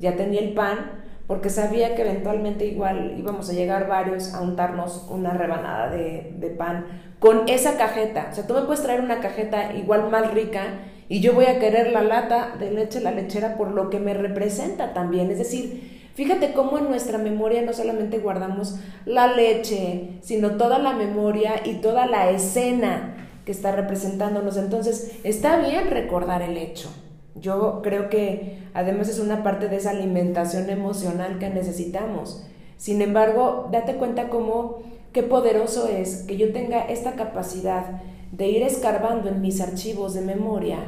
ya 0.00 0.16
tenía 0.16 0.40
el 0.40 0.54
pan, 0.54 1.04
porque 1.26 1.50
sabía 1.50 1.94
que 1.94 2.02
eventualmente 2.02 2.66
igual 2.66 3.14
íbamos 3.18 3.48
a 3.48 3.52
llegar 3.52 3.88
varios 3.88 4.34
a 4.34 4.42
untarnos 4.42 5.06
una 5.10 5.32
rebanada 5.32 5.90
de, 5.90 6.34
de 6.38 6.50
pan 6.50 6.86
con 7.18 7.48
esa 7.48 7.76
cajeta. 7.76 8.28
O 8.30 8.34
sea, 8.34 8.46
tú 8.46 8.54
me 8.54 8.62
puedes 8.62 8.82
traer 8.82 9.00
una 9.00 9.20
cajeta 9.20 9.74
igual 9.74 10.10
más 10.10 10.32
rica 10.32 10.64
y 11.08 11.20
yo 11.20 11.32
voy 11.34 11.46
a 11.46 11.58
querer 11.58 11.92
la 11.92 12.02
lata 12.02 12.56
de 12.58 12.70
leche, 12.70 13.00
la 13.00 13.10
lechera, 13.10 13.56
por 13.56 13.70
lo 13.70 13.90
que 13.90 14.00
me 14.00 14.14
representa 14.14 14.92
también. 14.92 15.30
Es 15.30 15.38
decir, 15.38 15.94
Fíjate 16.14 16.52
cómo 16.52 16.78
en 16.78 16.88
nuestra 16.88 17.18
memoria 17.18 17.62
no 17.62 17.72
solamente 17.72 18.18
guardamos 18.18 18.76
la 19.04 19.26
leche, 19.34 20.20
sino 20.22 20.52
toda 20.52 20.78
la 20.78 20.92
memoria 20.92 21.62
y 21.64 21.74
toda 21.80 22.06
la 22.06 22.30
escena 22.30 23.16
que 23.44 23.50
está 23.50 23.72
representándonos. 23.72 24.56
Entonces, 24.56 25.18
está 25.24 25.56
bien 25.58 25.90
recordar 25.90 26.42
el 26.42 26.56
hecho. 26.56 26.88
Yo 27.34 27.80
creo 27.82 28.08
que 28.08 28.58
además 28.74 29.08
es 29.08 29.18
una 29.18 29.42
parte 29.42 29.68
de 29.68 29.76
esa 29.76 29.90
alimentación 29.90 30.70
emocional 30.70 31.38
que 31.38 31.50
necesitamos. 31.50 32.44
Sin 32.76 33.02
embargo, 33.02 33.68
date 33.72 33.96
cuenta 33.96 34.28
cómo 34.28 34.78
qué 35.12 35.22
poderoso 35.22 35.88
es 35.88 36.24
que 36.24 36.36
yo 36.36 36.52
tenga 36.52 36.84
esta 36.86 37.12
capacidad 37.12 38.02
de 38.32 38.48
ir 38.48 38.62
escarbando 38.62 39.28
en 39.28 39.40
mis 39.40 39.60
archivos 39.60 40.14
de 40.14 40.20
memoria 40.20 40.78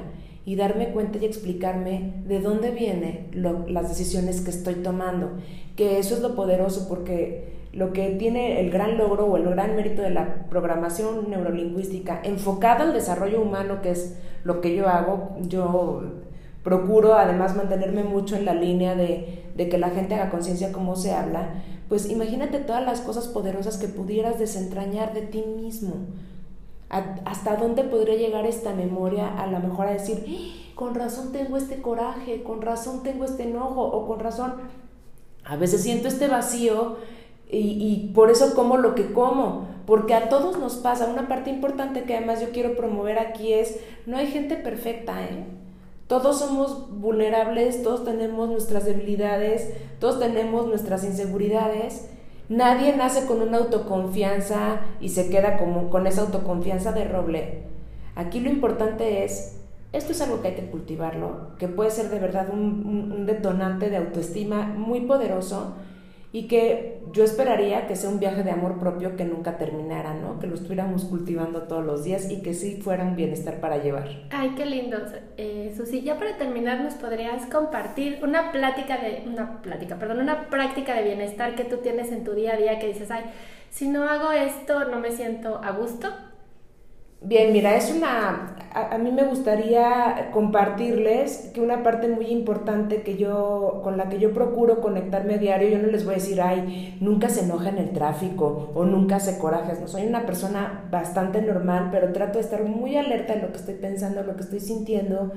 y 0.45 0.57
darme 0.57 0.91
cuenta 0.91 1.19
y 1.19 1.25
explicarme 1.25 2.13
de 2.25 2.41
dónde 2.41 2.71
vienen 2.71 3.31
las 3.33 3.89
decisiones 3.89 4.41
que 4.41 4.51
estoy 4.51 4.75
tomando. 4.75 5.31
Que 5.75 5.99
eso 5.99 6.15
es 6.15 6.21
lo 6.23 6.37
poderoso 6.37 6.89
porque 6.89 7.57
lo 7.73 7.93
que 7.93 8.11
tiene 8.11 8.61
el 8.61 8.71
gran 8.71 8.97
logro 8.97 9.27
o 9.27 9.37
el 9.37 9.45
gran 9.45 9.77
mérito 9.77 10.03
de 10.03 10.11
la 10.11 10.47
programación 10.49 11.31
neurolingüística 11.31 12.21
enfocada 12.25 12.85
al 12.85 12.93
desarrollo 12.93 13.43
humano, 13.43 13.83
que 13.83 13.91
es 13.91 14.17
lo 14.45 14.61
que 14.61 14.75
yo 14.75 14.89
hago, 14.89 15.37
yo 15.43 16.03
procuro 16.66 17.14
además 17.14 17.55
mantenerme 17.55 18.02
mucho 18.02 18.35
en 18.35 18.44
la 18.44 18.52
línea 18.52 18.96
de, 18.96 19.44
de 19.55 19.68
que 19.68 19.79
la 19.79 19.90
gente 19.90 20.16
haga 20.16 20.31
conciencia 20.31 20.72
cómo 20.72 20.96
se 20.96 21.12
habla, 21.12 21.62
pues 21.88 22.11
imagínate 22.11 22.59
todas 22.59 22.85
las 22.85 23.02
cosas 23.02 23.29
poderosas 23.29 23.76
que 23.76 23.87
pudieras 23.87 24.40
desentrañar 24.40 25.14
de 25.14 25.22
ti 25.22 25.44
mismo 25.46 25.94
¿Hasta 26.88 27.57
dónde 27.57 27.85
podría 27.85 28.16
llegar 28.16 28.46
esta 28.46 28.72
memoria 28.72 29.40
a 29.40 29.46
lo 29.46 29.61
mejor 29.61 29.87
a 29.87 29.92
decir, 29.92 30.24
¡Ah! 30.29 30.72
con 30.74 30.94
razón 30.94 31.31
tengo 31.33 31.57
este 31.57 31.81
coraje, 31.81 32.42
con 32.42 32.62
razón 32.62 33.05
tengo 33.05 33.24
este 33.24 33.44
enojo 33.44 33.83
o 33.83 34.07
con 34.07 34.18
razón 34.20 34.55
a 35.44 35.57
veces 35.57 35.83
siento 35.83 36.09
este 36.09 36.26
vacío 36.26 36.96
y, 37.48 37.59
y, 37.59 38.12
por 38.12 38.33
eso 38.33 38.57
como 38.57 38.76
lo 38.76 38.96
que 38.96 39.12
como? 39.12 39.68
Porque 39.87 40.14
a 40.14 40.29
todos 40.29 40.59
nos 40.59 40.74
pasa. 40.74 41.07
Una 41.07 41.29
parte 41.29 41.48
importante 41.48 42.02
que 42.02 42.16
además 42.16 42.40
yo 42.40 42.50
quiero 42.50 42.76
promover 42.76 43.20
aquí 43.20 43.52
es, 43.52 43.79
no 44.05 44.16
hay 44.16 44.26
gente 44.26 44.57
perfecta, 44.57 45.22
¿eh? 45.22 45.44
Todos 46.07 46.38
somos 46.38 46.90
vulnerables, 47.01 47.83
todos 47.83 48.05
tenemos 48.05 48.49
nuestras 48.49 48.85
debilidades, 48.85 49.73
todos 49.99 50.21
tenemos 50.21 50.66
nuestras 50.66 51.05
inseguridades 51.05 52.09
Nadie 52.49 52.95
nace 52.97 53.27
con 53.27 53.42
una 53.42 53.59
autoconfianza 53.59 54.81
y 55.01 55.09
se 55.09 55.29
queda 55.29 55.59
como 55.59 55.90
con 55.90 56.07
esa 56.07 56.21
autoconfianza 56.21 56.92
de 56.92 57.05
roble. 57.05 57.62
Aquí 58.14 58.38
lo 58.38 58.49
importante 58.49 59.25
es, 59.25 59.61
esto 59.92 60.12
es 60.12 60.21
algo 60.23 60.40
que 60.40 60.49
hay 60.49 60.55
que 60.55 60.71
cultivarlo, 60.71 61.57
que 61.59 61.66
puede 61.66 61.90
ser 61.90 62.09
de 62.09 62.21
verdad 62.21 62.49
un, 62.53 63.12
un 63.12 63.27
detonante 63.27 63.90
de 63.90 63.97
autoestima 63.97 64.62
muy 64.62 65.01
poderoso 65.01 65.75
y 66.37 66.49
que 66.49 67.01
yo 67.12 67.25
esperaría 67.25 67.87
que 67.87 67.96
sea 67.96 68.11
un 68.11 68.20
viaje 68.20 68.42
de 68.42 68.51
amor 68.51 68.79
propio 68.79 69.16
que 69.16 69.25
nunca 69.25 69.57
terminara, 69.57 70.12
¿no? 70.12 70.38
Que 70.38 70.46
lo 70.46 70.57
estuviéramos 70.57 71.07
cultivando 71.07 71.62
todos 71.62 71.83
los 71.83 72.05
días 72.05 72.31
y 72.31 72.42
que 72.42 72.53
sí 72.53 72.79
fuera 72.83 73.05
un 73.05 73.16
bienestar 73.16 73.59
para 73.59 73.79
llevar. 73.79 74.07
Ay, 74.29 74.53
qué 74.55 74.66
lindo. 74.66 74.99
Eh, 75.38 75.72
Susi, 75.75 76.03
ya 76.03 76.18
para 76.18 76.37
terminar, 76.37 76.83
¿nos 76.83 76.92
podrías 76.92 77.46
compartir 77.46 78.18
una 78.22 78.53
plática 78.53 78.99
de, 78.99 79.22
una 79.27 79.62
plática, 79.62 79.99
perdón, 79.99 80.20
una 80.20 80.51
práctica 80.51 80.94
de 80.94 81.05
bienestar 81.05 81.55
que 81.55 81.64
tú 81.64 81.79
tienes 81.79 82.12
en 82.12 82.22
tu 82.22 82.35
día 82.35 82.53
a 82.53 82.57
día 82.59 82.79
que 82.79 82.88
dices, 82.88 83.11
ay, 83.11 83.25
si 83.70 83.88
no 83.88 84.07
hago 84.07 84.31
esto, 84.31 84.90
no 84.90 85.01
me 85.01 85.12
siento 85.12 85.59
a 85.64 85.70
gusto? 85.70 86.11
Bien, 87.22 87.51
mira, 87.51 87.75
es 87.77 87.90
una, 87.90 88.56
a, 88.77 88.99
mí 88.99 89.11
me 89.11 89.25
gustaría 89.25 90.29
compartirles 90.33 91.51
que 91.55 91.62
una 91.62 91.83
parte 91.83 92.09
muy 92.09 92.27
importante 92.27 93.01
que 93.01 93.17
yo, 93.17 93.81
con 93.83 93.97
la 93.97 94.11
que 94.11 94.19
yo 94.19 94.35
procuro 94.35 94.83
conectarme 94.83 95.35
a 95.35 95.39
diario, 95.39 95.71
yo 95.71 95.79
no 95.79 95.89
les 95.89 96.05
voy 96.05 96.15
a 96.15 96.19
decir, 96.19 96.43
ay, 96.43 96.99
nunca 97.01 97.31
se 97.31 97.45
enoja 97.45 97.71
en 97.71 97.79
el 97.79 97.93
tráfico 97.93 98.73
o 98.75 98.85
nunca 98.85 99.19
se 99.19 99.39
corajes, 99.39 99.81
no, 99.81 99.89
soy 99.89 100.07
una 100.07 100.27
persona 100.27 100.87
bastante 100.91 101.41
normal, 101.41 101.89
pero 101.91 102.12
trato 102.12 102.35
de 102.39 102.45
estar 102.45 102.65
muy 102.65 102.97
alerta 102.97 103.33
en 103.33 103.43
lo 103.43 103.51
que 103.51 103.57
estoy 103.57 103.77
pensando, 103.77 104.21
en 104.21 104.27
lo 104.27 104.37
que 104.37 104.43
estoy 104.43 104.61
sintiendo 104.61 105.33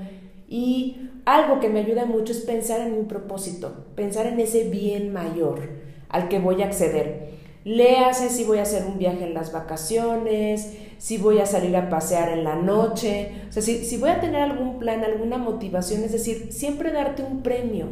y 0.49 1.09
algo 1.23 1.61
que 1.61 1.69
me 1.69 1.79
ayuda 1.79 2.05
mucho 2.05 2.33
es 2.33 2.39
pensar 2.39 2.81
en 2.81 2.97
mi 2.97 3.05
propósito, 3.05 3.85
pensar 3.95 4.27
en 4.27 4.41
ese 4.41 4.65
bien 4.65 5.13
mayor 5.13 5.61
al 6.09 6.27
que 6.27 6.39
voy 6.39 6.61
a 6.61 6.65
acceder. 6.65 7.38
Léase 7.69 8.29
si 8.29 8.45
voy 8.45 8.57
a 8.57 8.63
hacer 8.63 8.83
un 8.83 8.97
viaje 8.97 9.25
en 9.25 9.35
las 9.35 9.51
vacaciones, 9.51 10.73
si 10.97 11.19
voy 11.19 11.37
a 11.37 11.45
salir 11.45 11.75
a 11.75 11.87
pasear 11.87 12.29
en 12.29 12.43
la 12.43 12.55
noche, 12.55 13.31
o 13.47 13.51
sea, 13.51 13.61
si, 13.61 13.85
si 13.85 13.97
voy 13.97 14.09
a 14.09 14.19
tener 14.19 14.41
algún 14.41 14.79
plan, 14.79 15.03
alguna 15.03 15.37
motivación, 15.37 16.03
es 16.03 16.11
decir, 16.11 16.47
siempre 16.51 16.91
darte 16.91 17.21
un 17.21 17.43
premio 17.43 17.85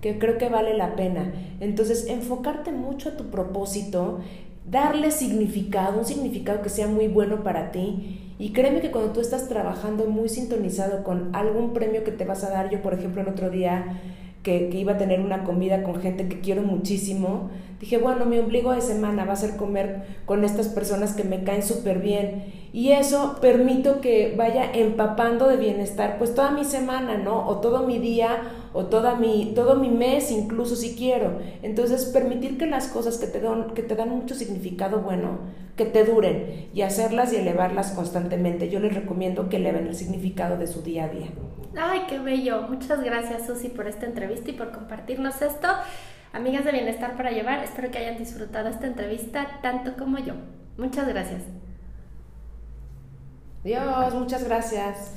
que 0.00 0.18
creo 0.18 0.38
que 0.38 0.48
vale 0.48 0.74
la 0.74 0.96
pena. 0.96 1.34
Entonces, 1.60 2.06
enfocarte 2.06 2.72
mucho 2.72 3.10
a 3.10 3.16
tu 3.18 3.24
propósito, 3.24 4.20
darle 4.70 5.10
significado, 5.10 5.98
un 5.98 6.06
significado 6.06 6.62
que 6.62 6.70
sea 6.70 6.88
muy 6.88 7.06
bueno 7.06 7.42
para 7.42 7.72
ti. 7.72 8.34
Y 8.38 8.54
créeme 8.54 8.80
que 8.80 8.90
cuando 8.90 9.12
tú 9.12 9.20
estás 9.20 9.50
trabajando 9.50 10.06
muy 10.06 10.30
sintonizado 10.30 11.04
con 11.04 11.36
algún 11.36 11.74
premio 11.74 12.04
que 12.04 12.12
te 12.12 12.24
vas 12.24 12.42
a 12.42 12.48
dar, 12.48 12.70
yo 12.70 12.80
por 12.80 12.94
ejemplo 12.94 13.20
el 13.20 13.28
otro 13.28 13.50
día 13.50 14.00
que, 14.42 14.70
iba 14.72 14.92
a 14.92 14.98
tener 14.98 15.20
una 15.20 15.44
comida 15.44 15.82
con 15.82 16.00
gente 16.00 16.28
que 16.28 16.40
quiero 16.40 16.62
muchísimo, 16.62 17.50
dije, 17.80 17.96
bueno, 17.96 18.26
mi 18.26 18.38
ombligo 18.38 18.72
de 18.72 18.82
semana 18.82 19.24
va 19.24 19.32
a 19.32 19.36
ser 19.36 19.56
comer 19.56 20.02
con 20.26 20.44
estas 20.44 20.68
personas 20.68 21.14
que 21.14 21.24
me 21.24 21.42
caen 21.42 21.62
súper 21.62 21.98
bien. 21.98 22.60
Y 22.72 22.92
eso 22.92 23.38
permito 23.40 24.00
que 24.00 24.34
vaya 24.36 24.70
empapando 24.72 25.48
de 25.48 25.56
bienestar 25.56 26.18
pues 26.18 26.34
toda 26.34 26.52
mi 26.52 26.64
semana, 26.64 27.16
¿no? 27.16 27.48
O 27.48 27.56
todo 27.60 27.84
mi 27.84 27.98
día 27.98 28.42
o 28.74 28.84
toda 28.84 29.16
mi, 29.16 29.52
todo 29.56 29.74
mi 29.74 29.88
mes 29.88 30.30
incluso 30.30 30.76
si 30.76 30.94
quiero. 30.94 31.38
Entonces 31.62 32.04
permitir 32.04 32.58
que 32.58 32.66
las 32.66 32.86
cosas 32.88 33.18
que 33.18 33.26
te, 33.26 33.40
dan, 33.40 33.70
que 33.70 33.82
te 33.82 33.96
dan 33.96 34.10
mucho 34.10 34.34
significado 34.34 35.00
bueno, 35.00 35.38
que 35.74 35.86
te 35.86 36.04
duren 36.04 36.68
y 36.72 36.82
hacerlas 36.82 37.32
y 37.32 37.36
elevarlas 37.36 37.92
constantemente. 37.92 38.68
Yo 38.68 38.78
les 38.78 38.94
recomiendo 38.94 39.48
que 39.48 39.56
eleven 39.56 39.88
el 39.88 39.96
significado 39.96 40.56
de 40.56 40.66
su 40.66 40.82
día 40.82 41.04
a 41.04 41.08
día. 41.08 41.28
Ay, 41.76 42.02
qué 42.08 42.18
bello. 42.18 42.62
Muchas 42.68 43.02
gracias 43.02 43.46
Susi 43.46 43.68
por 43.68 43.86
esta 43.88 44.06
entrevista 44.06 44.50
y 44.50 44.54
por 44.54 44.70
compartirnos 44.70 45.40
esto. 45.40 45.68
Amigas 46.32 46.64
de 46.64 46.72
Bienestar 46.72 47.16
para 47.16 47.32
Llevar, 47.32 47.64
espero 47.64 47.90
que 47.90 47.98
hayan 47.98 48.16
disfrutado 48.16 48.68
esta 48.68 48.86
entrevista 48.86 49.58
tanto 49.62 49.96
como 49.96 50.18
yo. 50.18 50.34
Muchas 50.76 51.08
gracias. 51.08 51.42
Dios, 53.64 54.14
muchas 54.14 54.44
gracias. 54.44 55.14